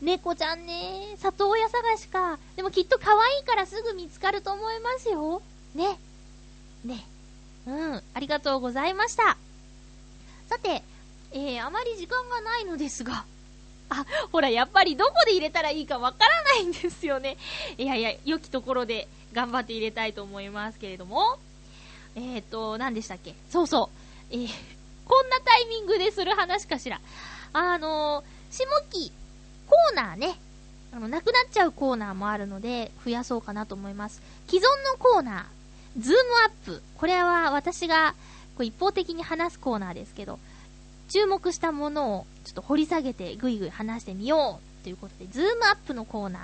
[0.00, 2.38] 猫ちゃんね、里親探しか。
[2.56, 5.42] でもきっと可愛いからすぐ見つかると思いますよ。
[5.74, 5.98] ね。
[6.84, 7.04] ね。
[7.66, 9.36] うん、ありがとうございました。
[10.48, 10.82] さて、
[11.32, 13.24] えー、あまり時間がないのですが、
[13.90, 17.36] あ、ほら、やっぱりどこで入れたらいいかわからないんですよね。
[17.76, 21.38] いやいや、良きところで頑張って入れたいと思いますけれども。
[22.16, 23.34] えーと、何でしたっけ？
[23.50, 23.90] そうそ
[24.30, 24.34] う。
[24.34, 24.48] えー、
[25.04, 27.00] こんなタイミングでする話かしら。
[27.52, 29.12] あのー、下期、
[29.68, 30.38] コーナーね。
[30.92, 34.22] あの、なくなっちゃうコーナーもあるので、増やそうかなと思います。
[34.46, 34.62] 既存
[34.92, 36.82] のコーナー、ズームアップ。
[36.96, 38.14] これは私が、
[38.56, 40.38] こう一方的に話すコーナーですけど、
[41.08, 46.42] 注目したものをちょっと掘り下げてぐいぐい話してみようということで、ズームアップのコーナー。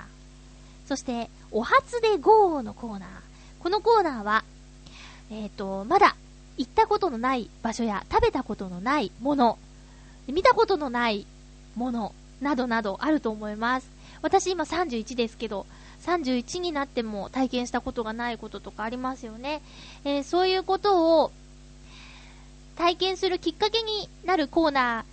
[0.86, 3.08] そして、お初で GO のコーナー。
[3.60, 4.44] このコーナーは、
[5.30, 6.16] えっ、と、まだ
[6.56, 9.58] 行ったことのない場所や食べたことのないもの、
[10.26, 11.26] 見たことのない
[11.76, 13.90] もの、などなどあると思います。
[14.22, 15.66] 私今31ですけど、
[16.02, 19.62] 31になっても体験したことがないこととかありますよね。
[20.04, 21.32] えーそういうことを
[22.80, 25.04] 体験するきっかけになるコーナ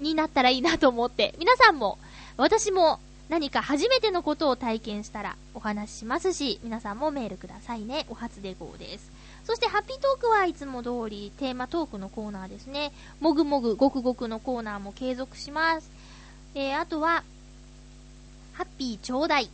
[0.00, 1.98] ーになったらいいなと思って、皆さんも、
[2.38, 8.06] 私も何か初めてのことを体験したらお話ししますし、皆さんもメールくださいね。
[8.08, 9.12] お初で号です。
[9.44, 12.92] そして、ハッピートークはいつも通りテーマトークのコーナーですね。
[13.20, 15.90] もぐもぐ、ごくごくのコーナーも継続します。
[16.54, 17.24] えー、あとは、
[18.54, 19.50] ハッピーちょうだい。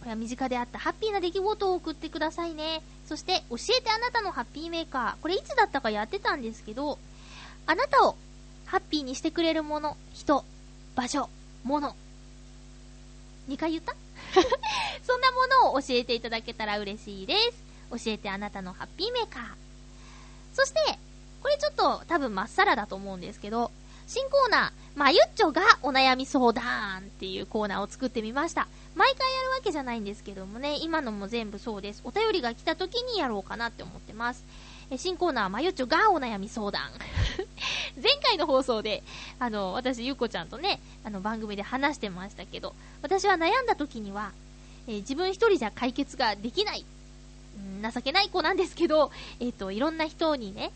[0.00, 2.82] これは身近であったハッピーな出来事を送ってくださいね。
[3.08, 5.22] そして、教えてあなたのハッピーメーカー。
[5.22, 6.98] これいつだったかやってたんですけど、
[7.66, 8.16] あなたを
[8.66, 10.44] ハッピーにしてくれるもの、人、
[10.94, 11.28] 場所、
[11.62, 11.94] もの。
[13.48, 13.94] 2回言った？
[15.06, 17.58] そんなものを教えていただけたら嬉しいです。
[17.90, 19.44] 教えてあなたのハッピーメーカー。
[20.54, 20.98] そして、
[21.42, 23.70] これちょっと多分まっさらだと思うんですけど、
[24.08, 28.68] 新コーナー、まゆっちょがお悩み相談っていうコーナーを作ってみました。
[28.94, 32.02] 毎回やるわけじゃないんですけどもね、今のも全部そうです。
[32.04, 34.44] お便りが来た時にやろうかなって思ってます。
[34.90, 36.92] え新コーナー、まゆっちょがお悩み相談。
[38.00, 39.02] 前回の放送で、
[39.40, 44.30] あの、私、ゆうこちゃんとね、あの、番組で話してましたけど、私は悩んだ時には、
[44.86, 46.86] えー自分一人じゃ解決ができない、
[47.82, 50.70] うん情けない子なんですけど、えっ、と、いろんな人にね、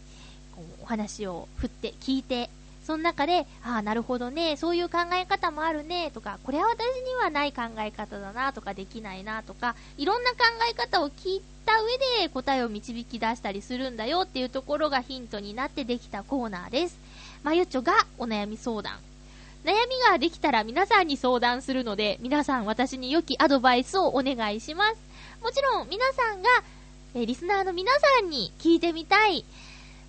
[0.57, 2.51] こうお話を振って、聞いて、
[2.85, 10.39] その中で、ああ、なるほどね、そういう考え方もあるね、とか、これは私にはない考え方だな、とか、できないな、とか、いろんな考
[10.71, 16.99] え方を聞いた上で答えを導き出したりするんだよっていうところがヒントになってできたコーナーです。
[17.43, 18.99] まゆちょがお悩み相談。
[19.65, 24.97] 悩みができたら皆さんに相談するので、皆さん私に良きアドバイスをお願いします。
[25.43, 26.49] もちろん皆さんが、
[27.15, 29.45] えリスナーの皆さんに聞いてみたい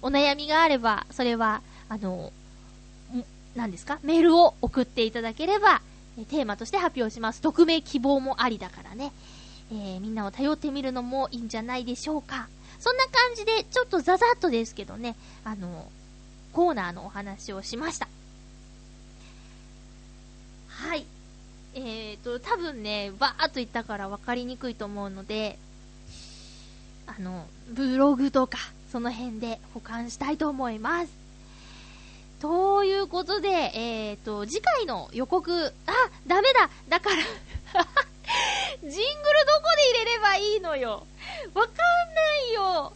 [0.01, 2.31] お悩みがあれば、それは、あの、
[3.55, 3.99] 何ですか？
[4.03, 5.81] メールを送っていただければ、
[6.19, 7.41] えテーマとして発表します。
[7.41, 9.11] 匿名希望もありだからね。
[9.71, 12.47] えーみんなを頼ってみるのもいいんじゃないでしょうか。
[12.79, 15.87] そんな感じで、ちょっとザザッとですけどね、あの、
[16.51, 18.07] コーナーのお話をしました。
[20.67, 21.05] はい。
[21.75, 25.59] えーと、多分ね、バーっと言ったから分かりにくいと思うので、
[27.07, 28.57] あの、ブログとか、
[28.91, 31.20] その辺で保管したいと思います。
[32.41, 35.91] ということで、えーと、次回の予告、あ、
[36.25, 36.71] ダメだ。
[36.89, 37.17] だから、
[38.81, 39.03] ジングルどこ
[39.77, 41.05] で入れればいいのよ。
[41.53, 41.75] わかん
[42.15, 42.93] ないよ。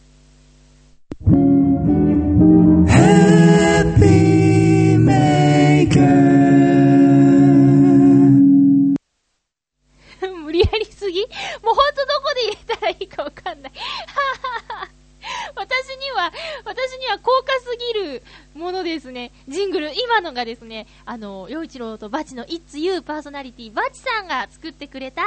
[10.42, 11.20] 無理やりすぎ？
[11.62, 13.72] もうほんとどこで入れたらいいかわかんない。
[15.56, 16.32] 私には、
[16.64, 18.22] 私には高価すぎる
[18.54, 19.32] ものですね。
[19.48, 19.92] ジングル。
[19.94, 25.22] 今のがですね、あの、洋一郎とバチの It's You パーソナリティ、バチさんが作ってくれた、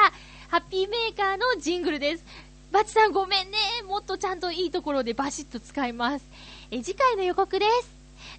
[0.50, 2.26] ハッピーメーカーのジングルです。
[2.72, 3.58] バチさんごめんね。
[3.88, 6.26] もっとちゃんといいところでバシッと使います。
[6.70, 7.90] え、次回の予告です。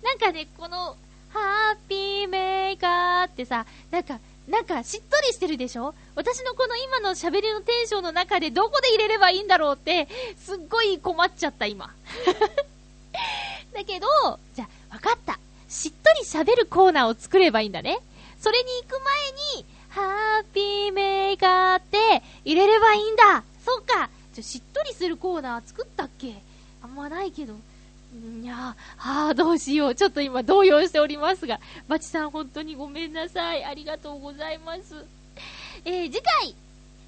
[0.04, 0.96] なんかね、この、
[1.32, 4.20] ハッピーメーカーってさ、なんか、
[4.50, 5.94] なんかしっとりしてるでしょ？
[6.16, 11.88] 私のこの今の喋りのテンションの中でどこで入れればいいんだろうって、すっごい困っちゃった今。
[13.72, 14.06] だけど、
[14.56, 15.38] じゃあ、わかった。
[15.68, 18.00] しっとり喋るコーナーを作ればいいんだね。
[18.40, 23.44] それに行く前に、ハッピーメーカーって入れればいいんだ。
[23.64, 24.10] そっか。
[24.34, 26.34] ちょ、しっとりするコーナー作ったっけ？
[26.82, 27.54] あんまないけど。
[28.12, 29.94] いやあーどうしよう。
[29.94, 33.64] ちょっと今動揺しておりますが、バチさん本当にごめんなさい。
[33.64, 35.04] ありがとうございます。
[35.84, 36.54] えー次回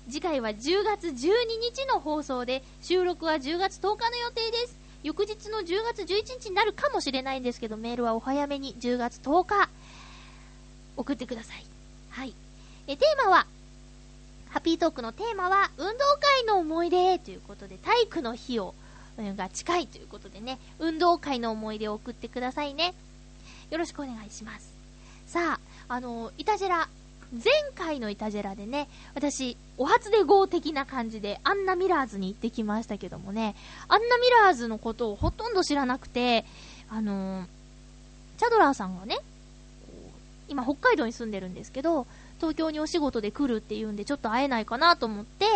[0.08, 4.76] 次回は10月12日の放送で、収録は10月10日の予定です。
[5.02, 9.68] 翌日の10月11日になるかもしれないんですけど、メールはお早めに10月10日、
[10.96, 11.64] 送ってください。
[12.10, 12.34] はい。
[12.86, 13.46] え、テーマは、
[14.50, 18.74] ハッピートークのテーマは、運動会の思い出ということで、体育の日を、
[19.16, 22.94] が近いということでね、運動会の思い出を送ってくださいね。
[23.70, 24.72] よろしくお願いします。
[25.26, 25.58] さ
[25.88, 26.88] あ、あの、イタジェラ、
[27.32, 27.44] 前
[27.74, 33.54] 回のイタジェラでね、私、お初で号的な感じで、アンナミラーズに行ってきましたけどもね、
[33.88, 36.44] アンナミラーズのことをほとんど知らなくて、
[36.90, 37.46] あの
[38.36, 39.18] チャドラーさんがね、
[40.48, 42.06] 今北海道に住んでるんですけど、
[42.38, 45.46] 東京にお仕事で来るっていうんで、ちょっと会えないかなと思って、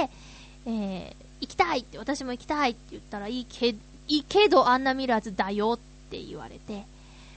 [0.65, 3.77] えー、行きたいって、私も行きたいって言ったら、いいけ、い
[4.09, 5.79] いけど、アンナミラーズだよっ
[6.11, 6.85] て言われて。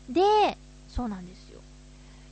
[0.10, 1.60] で、そうなんですよ。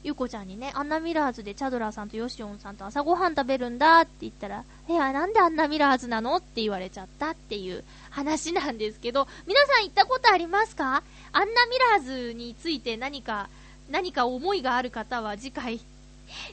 [0.03, 11.03] ゆうこちゃんにね、アンナミラーズでチャドラーさんとヨシオンさんと朝ごはん食べるんだって言ったら、いや、なんでアンナミラーズなのって言われちゃったっていう話なんですけど、皆さん行ったことありますか？
[11.33, 13.49] アンナミラーズについて何か、
[13.89, 15.81] 何か思いがある方は次回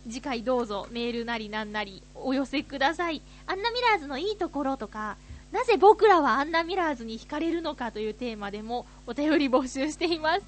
[0.08, 3.22] 次回どうぞメールなりなんなりお寄せください。
[3.46, 5.16] アンナミラーズのいいところとか、
[5.52, 10.42] なぜ僕らはアンナミラーズに惹かれるのかというテーマでもお便り募集しています。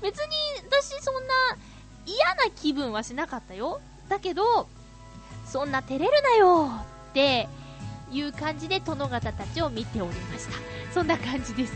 [0.00, 0.36] 別に
[0.68, 1.32] 私そんな
[2.06, 3.80] 嫌な気分はしなかったよ。
[4.08, 4.68] だけど、
[5.46, 6.70] そんな照れるなよ
[7.10, 7.48] って
[8.12, 10.54] いう感じで殿方たちを見ておりました。
[10.92, 11.72] そんな感じです。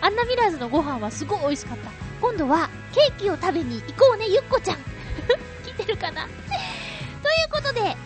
[0.00, 1.90] アンナミラーズのご飯はすごい美味しかった。
[2.20, 4.76] 今度はケーキを食べに行こうね、ゆっこちゃん。
[5.72, 6.32] いてるかなという
[7.50, 7.96] ことで、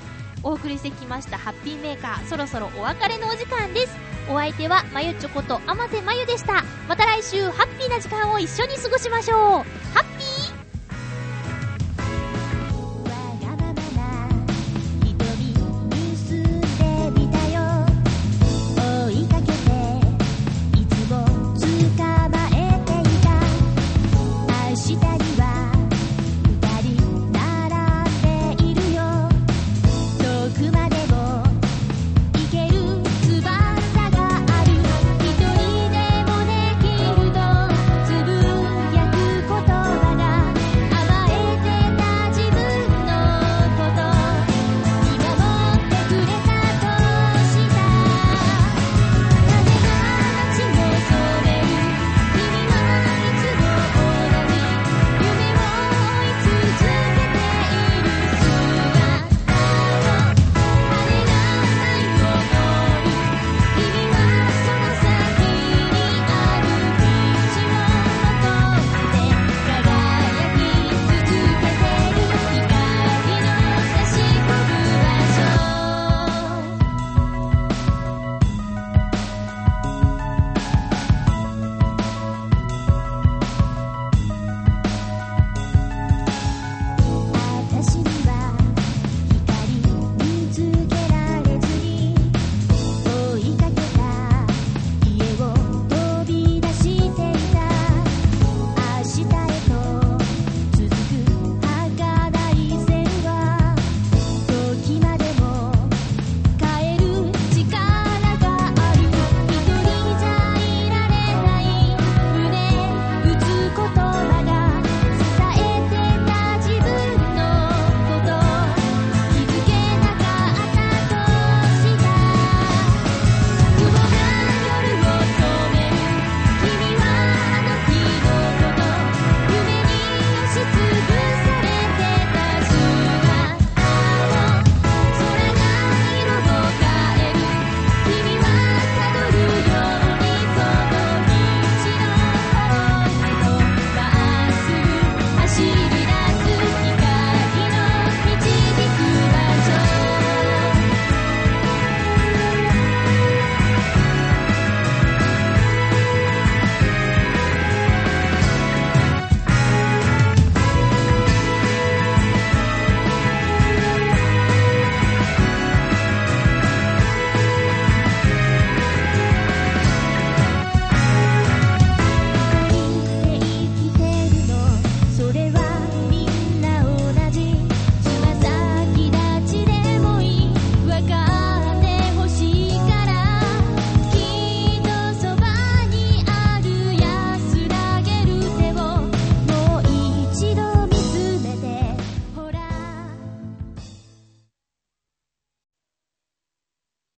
[0.42, 3.96] お送りしてきましたハッピーメーカー、そろそろお別れのお時間です。
[4.28, 6.64] お相手は、まゆちょこと、あまてまゆでした。
[6.88, 9.38] また来週、ハッピーな時間を一緒に過ごしましょう。
[9.38, 10.35] ハッピー